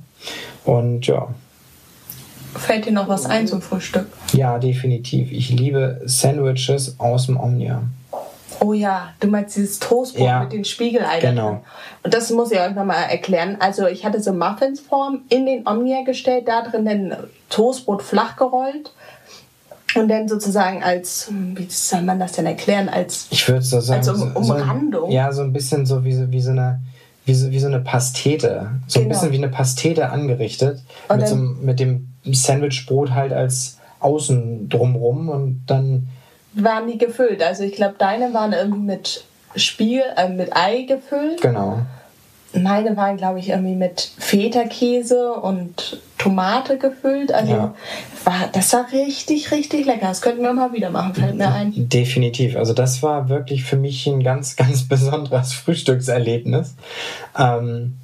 und 0.64 1.06
ja. 1.06 1.28
Fällt 2.56 2.86
dir 2.86 2.92
noch 2.92 3.08
was 3.08 3.26
ein 3.26 3.46
zum 3.46 3.62
Frühstück? 3.62 4.06
Ja, 4.32 4.58
definitiv. 4.58 5.30
Ich 5.32 5.50
liebe 5.50 6.00
Sandwiches 6.04 6.98
aus 6.98 7.26
dem 7.26 7.38
Omnia. 7.38 7.82
Oh 8.60 8.72
ja, 8.72 9.10
du 9.20 9.28
meinst 9.28 9.56
dieses 9.56 9.78
Toastbrot 9.78 10.26
ja, 10.26 10.40
mit 10.40 10.52
den 10.52 10.64
Spiegeleiern. 10.64 11.20
Genau. 11.20 11.62
Und 12.02 12.12
das 12.12 12.30
muss 12.30 12.50
ich 12.50 12.58
euch 12.58 12.74
nochmal 12.74 13.04
erklären. 13.08 13.56
Also 13.60 13.86
ich 13.86 14.04
hatte 14.04 14.20
so 14.20 14.32
Muffinsform 14.32 15.20
in 15.28 15.46
den 15.46 15.66
Omnia 15.66 16.02
gestellt, 16.02 16.48
da 16.48 16.62
drin 16.62 16.88
ein 16.88 17.16
Toastbrot 17.50 18.02
flach 18.02 18.36
gerollt 18.36 18.92
und 19.94 20.08
dann 20.08 20.28
sozusagen 20.28 20.82
als, 20.82 21.30
wie 21.30 21.66
soll 21.68 22.02
man 22.02 22.18
das 22.18 22.32
denn 22.32 22.46
erklären, 22.46 22.88
als, 22.88 23.28
ich 23.30 23.48
würde 23.48 23.62
so 23.62 23.80
sagen, 23.80 24.00
als 24.00 24.08
um, 24.08 24.36
Umrandung. 24.36 25.10
So, 25.10 25.14
ja, 25.14 25.32
so 25.32 25.42
ein 25.42 25.52
bisschen 25.52 25.86
so 25.86 26.04
wie, 26.04 26.30
wie 26.30 26.40
so 26.40 26.50
eine 26.50 26.80
wie 27.24 27.34
so, 27.34 27.50
wie 27.50 27.58
so 27.58 27.66
eine 27.66 27.80
Pastete. 27.80 28.70
So 28.86 29.00
genau. 29.00 29.06
ein 29.06 29.08
bisschen 29.10 29.32
wie 29.32 29.36
eine 29.36 29.50
Pastete 29.50 30.10
angerichtet. 30.10 30.80
mit, 31.14 31.28
so, 31.28 31.36
mit 31.36 31.78
dem 31.78 32.08
Sandwichbrot 32.34 33.10
halt 33.10 33.32
als 33.32 33.78
Außen 34.00 34.68
drumrum 34.68 35.28
und 35.28 35.64
dann. 35.66 36.08
Waren 36.54 36.88
die 36.88 36.98
gefüllt? 36.98 37.42
Also 37.42 37.64
ich 37.64 37.72
glaube, 37.72 37.94
deine 37.98 38.32
waren 38.32 38.52
irgendwie 38.52 38.80
mit 38.80 39.24
Spiegel, 39.56 40.02
äh, 40.16 40.28
mit 40.28 40.54
Ei 40.56 40.82
gefüllt. 40.82 41.40
Genau. 41.40 41.80
Meine 42.54 42.96
waren, 42.96 43.16
glaube 43.16 43.38
ich, 43.40 43.50
irgendwie 43.50 43.74
mit 43.74 44.10
Feta-Käse 44.18 45.34
und 45.34 46.00
Tomate 46.16 46.78
gefüllt. 46.78 47.32
Also 47.32 47.52
ja. 47.52 47.74
war, 48.24 48.48
das 48.52 48.72
war 48.72 48.86
richtig, 48.90 49.52
richtig 49.52 49.84
lecker. 49.84 50.08
Das 50.08 50.22
könnten 50.22 50.42
wir 50.42 50.52
mal 50.52 50.72
wieder 50.72 50.90
machen, 50.90 51.14
fällt 51.14 51.36
mir 51.36 51.52
ein. 51.52 51.72
Definitiv. 51.88 52.56
Also 52.56 52.72
das 52.72 53.02
war 53.02 53.28
wirklich 53.28 53.64
für 53.64 53.76
mich 53.76 54.06
ein 54.06 54.22
ganz, 54.22 54.56
ganz 54.56 54.88
besonderes 54.88 55.52
Frühstückserlebnis. 55.52 56.74
Ähm, 57.38 57.98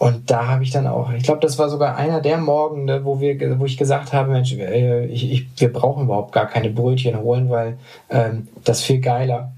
und 0.00 0.30
da 0.30 0.46
habe 0.46 0.62
ich 0.62 0.70
dann 0.70 0.86
auch, 0.86 1.12
ich 1.12 1.24
glaube, 1.24 1.42
das 1.42 1.58
war 1.58 1.68
sogar 1.68 1.94
einer 1.94 2.22
der 2.22 2.38
Morgende, 2.38 3.04
wo 3.04 3.20
wir, 3.20 3.58
wo 3.58 3.66
ich 3.66 3.76
gesagt 3.76 4.14
habe, 4.14 4.30
Mensch, 4.30 4.54
äh, 4.54 5.04
ich, 5.04 5.30
ich, 5.30 5.46
wir 5.58 5.70
brauchen 5.70 6.04
überhaupt 6.04 6.32
gar 6.32 6.46
keine 6.46 6.70
Brötchen 6.70 7.20
holen, 7.20 7.50
weil 7.50 7.76
ähm, 8.08 8.48
das 8.64 8.80
viel 8.82 9.02
geiler. 9.02 9.52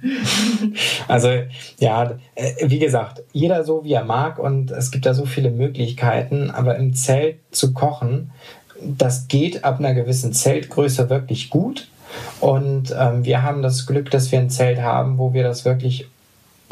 also 1.07 1.29
ja, 1.79 2.17
äh, 2.35 2.55
wie 2.65 2.81
gesagt, 2.81 3.23
jeder 3.33 3.63
so 3.63 3.85
wie 3.85 3.93
er 3.93 4.05
mag 4.05 4.41
und 4.41 4.73
es 4.73 4.91
gibt 4.91 5.07
da 5.07 5.15
so 5.15 5.27
viele 5.27 5.53
Möglichkeiten, 5.53 6.51
aber 6.51 6.75
im 6.75 6.93
Zelt 6.93 7.37
zu 7.53 7.73
kochen, 7.73 8.33
das 8.81 9.29
geht 9.29 9.63
ab 9.63 9.79
einer 9.79 9.95
gewissen 9.95 10.33
Zeltgröße 10.33 11.09
wirklich 11.09 11.51
gut. 11.51 11.87
Und 12.41 12.93
ähm, 12.99 13.25
wir 13.25 13.45
haben 13.45 13.63
das 13.63 13.87
Glück, 13.87 14.11
dass 14.11 14.33
wir 14.33 14.41
ein 14.41 14.51
Zelt 14.51 14.83
haben, 14.83 15.19
wo 15.19 15.35
wir 15.35 15.45
das 15.45 15.65
wirklich 15.65 16.09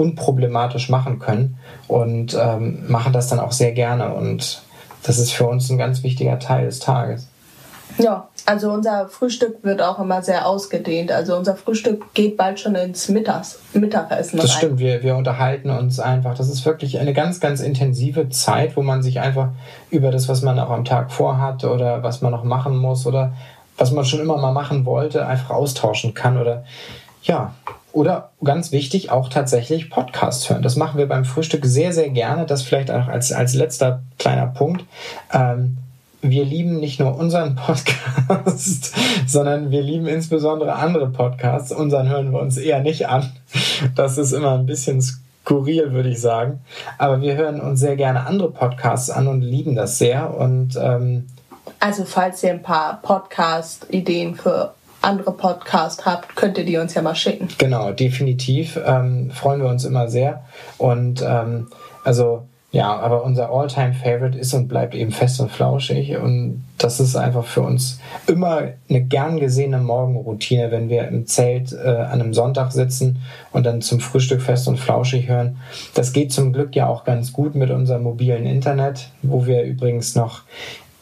unproblematisch 0.00 0.88
machen 0.88 1.18
können 1.18 1.58
und 1.88 2.36
ähm, 2.40 2.84
machen 2.88 3.12
das 3.12 3.28
dann 3.28 3.38
auch 3.40 3.52
sehr 3.52 3.72
gerne. 3.72 4.14
Und 4.14 4.62
das 5.02 5.18
ist 5.18 5.32
für 5.32 5.46
uns 5.46 5.70
ein 5.70 5.78
ganz 5.78 6.02
wichtiger 6.02 6.38
Teil 6.38 6.66
des 6.66 6.78
Tages. 6.78 7.28
Ja, 7.98 8.28
also 8.46 8.70
unser 8.72 9.08
Frühstück 9.08 9.62
wird 9.62 9.82
auch 9.82 9.98
immer 9.98 10.22
sehr 10.22 10.46
ausgedehnt. 10.46 11.12
Also 11.12 11.36
unser 11.36 11.56
Frühstück 11.56 12.14
geht 12.14 12.36
bald 12.36 12.60
schon 12.60 12.74
ins 12.74 13.08
Mittags, 13.08 13.58
Mittagessen 13.74 14.38
Das 14.38 14.52
rein. 14.52 14.56
stimmt, 14.56 14.78
wir, 14.78 15.02
wir 15.02 15.16
unterhalten 15.16 15.70
uns 15.70 16.00
einfach. 16.00 16.34
Das 16.34 16.48
ist 16.48 16.64
wirklich 16.64 16.98
eine 16.98 17.12
ganz, 17.12 17.40
ganz 17.40 17.60
intensive 17.60 18.28
Zeit, 18.30 18.76
wo 18.76 18.82
man 18.82 19.02
sich 19.02 19.20
einfach 19.20 19.48
über 19.90 20.10
das, 20.10 20.28
was 20.28 20.42
man 20.42 20.58
auch 20.58 20.70
am 20.70 20.84
Tag 20.84 21.12
vorhat 21.12 21.64
oder 21.64 22.02
was 22.02 22.22
man 22.22 22.32
noch 22.32 22.44
machen 22.44 22.76
muss 22.76 23.06
oder 23.06 23.32
was 23.76 23.92
man 23.92 24.04
schon 24.04 24.20
immer 24.20 24.36
mal 24.36 24.52
machen 24.52 24.84
wollte, 24.86 25.26
einfach 25.26 25.50
austauschen 25.50 26.14
kann 26.14 26.38
oder 26.38 26.64
ja, 27.22 27.54
oder 27.92 28.30
ganz 28.42 28.72
wichtig, 28.72 29.10
auch 29.10 29.28
tatsächlich 29.28 29.90
Podcasts 29.90 30.48
hören. 30.48 30.62
Das 30.62 30.76
machen 30.76 30.98
wir 30.98 31.08
beim 31.08 31.24
Frühstück 31.24 31.64
sehr, 31.64 31.92
sehr 31.92 32.10
gerne. 32.10 32.46
Das 32.46 32.62
vielleicht 32.62 32.90
auch 32.90 33.08
als, 33.08 33.32
als 33.32 33.54
letzter 33.54 34.02
kleiner 34.18 34.46
Punkt. 34.46 34.84
Ähm, 35.32 35.78
wir 36.22 36.44
lieben 36.44 36.78
nicht 36.80 37.00
nur 37.00 37.16
unseren 37.16 37.56
Podcast, 37.56 38.94
sondern 39.26 39.70
wir 39.70 39.82
lieben 39.82 40.06
insbesondere 40.06 40.74
andere 40.74 41.08
Podcasts. 41.08 41.72
Unseren 41.72 42.08
hören 42.08 42.32
wir 42.32 42.40
uns 42.40 42.56
eher 42.56 42.80
nicht 42.80 43.08
an. 43.08 43.32
Das 43.94 44.18
ist 44.18 44.32
immer 44.32 44.52
ein 44.52 44.66
bisschen 44.66 45.00
skurril, 45.00 45.92
würde 45.92 46.10
ich 46.10 46.20
sagen. 46.20 46.60
Aber 46.98 47.22
wir 47.22 47.36
hören 47.36 47.60
uns 47.60 47.80
sehr 47.80 47.96
gerne 47.96 48.26
andere 48.26 48.50
Podcasts 48.50 49.10
an 49.10 49.28
und 49.28 49.40
lieben 49.40 49.74
das 49.74 49.98
sehr. 49.98 50.36
Und 50.36 50.78
ähm, 50.80 51.26
also 51.78 52.04
falls 52.04 52.42
ihr 52.42 52.50
ein 52.50 52.62
paar 52.62 53.00
Podcast-Ideen 53.00 54.34
für 54.34 54.74
andere 55.02 55.32
Podcast 55.32 56.04
habt, 56.06 56.36
könnt 56.36 56.58
ihr 56.58 56.64
die 56.64 56.76
uns 56.76 56.94
ja 56.94 57.02
mal 57.02 57.14
schicken. 57.14 57.48
Genau, 57.58 57.92
definitiv. 57.92 58.78
Ähm, 58.84 59.30
freuen 59.30 59.62
wir 59.62 59.68
uns 59.68 59.84
immer 59.84 60.08
sehr. 60.08 60.44
Und 60.78 61.22
ähm, 61.22 61.68
also 62.04 62.42
Ja, 62.72 62.96
aber 63.00 63.24
unser 63.24 63.50
All-Time-Favorite 63.50 64.38
ist 64.38 64.54
und 64.54 64.68
bleibt 64.68 64.94
eben 64.94 65.10
fest 65.10 65.40
und 65.40 65.50
flauschig. 65.50 66.16
Und 66.18 66.62
das 66.78 67.00
ist 67.00 67.16
einfach 67.16 67.44
für 67.44 67.62
uns 67.62 67.98
immer 68.28 68.62
eine 68.88 69.02
gern 69.02 69.40
gesehene 69.40 69.78
Morgenroutine, 69.78 70.70
wenn 70.70 70.88
wir 70.88 71.08
im 71.08 71.26
Zelt 71.26 71.72
äh, 71.72 71.88
an 71.88 72.20
einem 72.20 72.32
Sonntag 72.32 72.70
sitzen 72.70 73.18
und 73.50 73.66
dann 73.66 73.82
zum 73.82 73.98
Frühstück 73.98 74.40
fest 74.40 74.68
und 74.68 74.78
flauschig 74.78 75.28
hören. 75.28 75.56
Das 75.94 76.12
geht 76.12 76.32
zum 76.32 76.52
Glück 76.52 76.76
ja 76.76 76.86
auch 76.86 77.02
ganz 77.02 77.32
gut 77.32 77.56
mit 77.56 77.70
unserem 77.70 78.04
mobilen 78.04 78.46
Internet, 78.46 79.10
wo 79.22 79.46
wir 79.46 79.64
übrigens 79.64 80.14
noch 80.14 80.42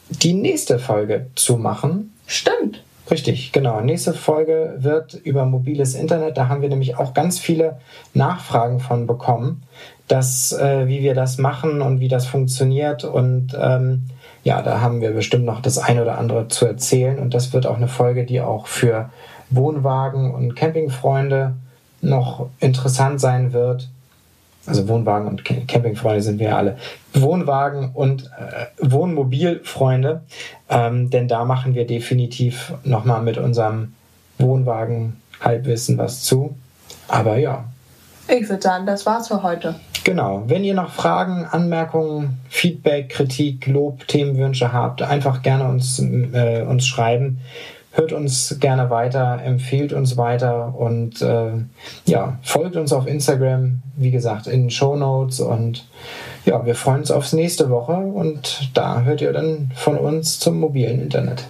die 0.09 0.33
nächste 0.33 0.79
Folge 0.79 1.27
zu 1.35 1.59
machen. 1.59 2.15
Stimmt. 2.27 2.83
Richtig, 3.11 3.53
genau. 3.53 3.81
Nächste 3.81 4.13
Folge 4.13 4.75
wird 4.79 5.15
über 5.15 5.47
mobiles 5.47 5.95
Internet. 5.95 6.37
Da 6.37 6.49
haben 6.49 6.61
wir 6.61 6.69
nämlich 6.69 6.99
auch 6.99 7.15
ganz 7.15 7.39
viele 7.39 7.79
Nachfragen 8.13 8.81
von 8.81 9.07
bekommen, 9.07 9.63
dass, 10.09 10.53
äh, 10.53 10.89
wie 10.89 11.03
wir 11.03 11.15
das 11.15 11.39
machen 11.39 11.81
und 11.81 12.01
wie 12.01 12.09
das 12.09 12.27
funktioniert. 12.27 13.05
Und 13.05 13.57
ähm, 13.59 14.05
ja, 14.45 14.61
da 14.61 14.81
haben 14.81 15.01
wir 15.01 15.13
bestimmt 15.13 15.47
noch 15.47 15.63
das 15.63 15.79
eine 15.79 16.03
oder 16.03 16.19
andere 16.19 16.49
zu 16.49 16.67
erzählen. 16.67 17.19
Und 17.19 17.33
das 17.33 17.53
wird 17.55 17.67
auch 17.67 17.77
eine 17.77 17.89
Folge, 17.89 18.27
die 18.27 18.43
auch 18.43 18.67
für 18.67 19.11
Wohnwagen 19.49 20.35
und 20.35 20.55
Campingfreunde 20.55 21.55
noch 22.03 22.49
interessant 22.61 23.21
sein 23.21 23.53
wird 23.53 23.89
also 24.69 24.89
Wohnwagen 24.89 25.27
und 25.29 25.45
Campingfreunde 25.45 26.23
sind 26.23 26.39
wir 26.39 26.57
alle, 26.57 26.77
Wohnwagen 27.15 27.91
und 27.93 28.31
äh, 28.39 28.67
Wohnmobilfreunde, 28.81 30.23
ähm, 30.69 31.11
denn 31.11 31.29
da 31.29 31.45
machen 31.45 31.75
wir 31.75 31.87
definitiv 31.87 32.75
nochmal 32.85 33.23
mit 33.23 33.39
unserem 33.39 33.95
Wohnwagen 34.39 35.21
Halbwissen 35.41 35.99
was 35.99 36.23
zu. 36.23 36.57
Aber 37.09 37.39
ja. 37.39 37.65
Ich 38.29 38.49
würde 38.49 38.63
sagen, 38.63 38.87
das 38.87 39.07
war's 39.07 39.29
für 39.29 39.43
heute. 39.43 39.77
Genau. 40.05 40.45
Wenn 40.47 40.65
ihr 40.65 40.75
noch 40.75 40.91
Fragen, 40.91 41.47
Anmerkungen, 41.47 42.39
Feedback, 42.49 43.09
Kritik, 43.09 43.67
Lob, 43.67 44.07
Themenwünsche 44.07 44.73
habt, 44.73 45.03
einfach 45.03 45.43
gerne 45.43 45.69
uns, 45.69 45.99
äh, 45.99 46.63
uns 46.63 46.87
schreiben 46.87 47.41
hört 47.93 48.13
uns 48.13 48.57
gerne 48.61 48.91
weiter, 48.91 49.41
empfiehlt 49.45 49.93
uns 49.93 50.17
weiter 50.17 50.75
und 50.77 51.21
äh, 51.23 51.53
ja, 52.07 52.39
folgt 52.43 52.77
uns 52.77 52.93
auf 52.93 53.07
Instagram, 53.07 53.83
wie 53.97 54.11
gesagt, 54.11 54.47
in 54.47 54.65
den 54.65 54.71
Show 54.71 54.97
Notes 54.97 55.41
und 55.41 55.87
ja, 56.45 56.65
wir 56.65 56.75
freuen 56.75 57.01
uns 57.01 57.11
aufs 57.11 57.33
nächste 57.33 57.71
Woche 57.71 57.93
und 57.93 58.71
da 58.75 59.03
hört 59.03 59.21
ihr 59.21 59.33
dann 59.33 59.71
von 59.75 59.97
uns 59.97 60.39
zum 60.39 60.61
mobilen 60.61 61.01
Internet. 61.01 61.45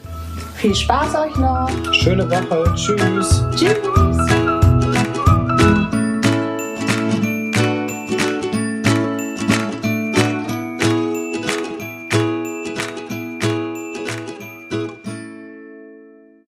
Viel 0.54 0.74
Spaß 0.74 1.14
euch 1.14 1.36
noch. 1.36 1.68
Schöne 1.94 2.28
Woche. 2.28 2.74
Tschüss. 2.74 3.44
Tschüss. 3.54 4.37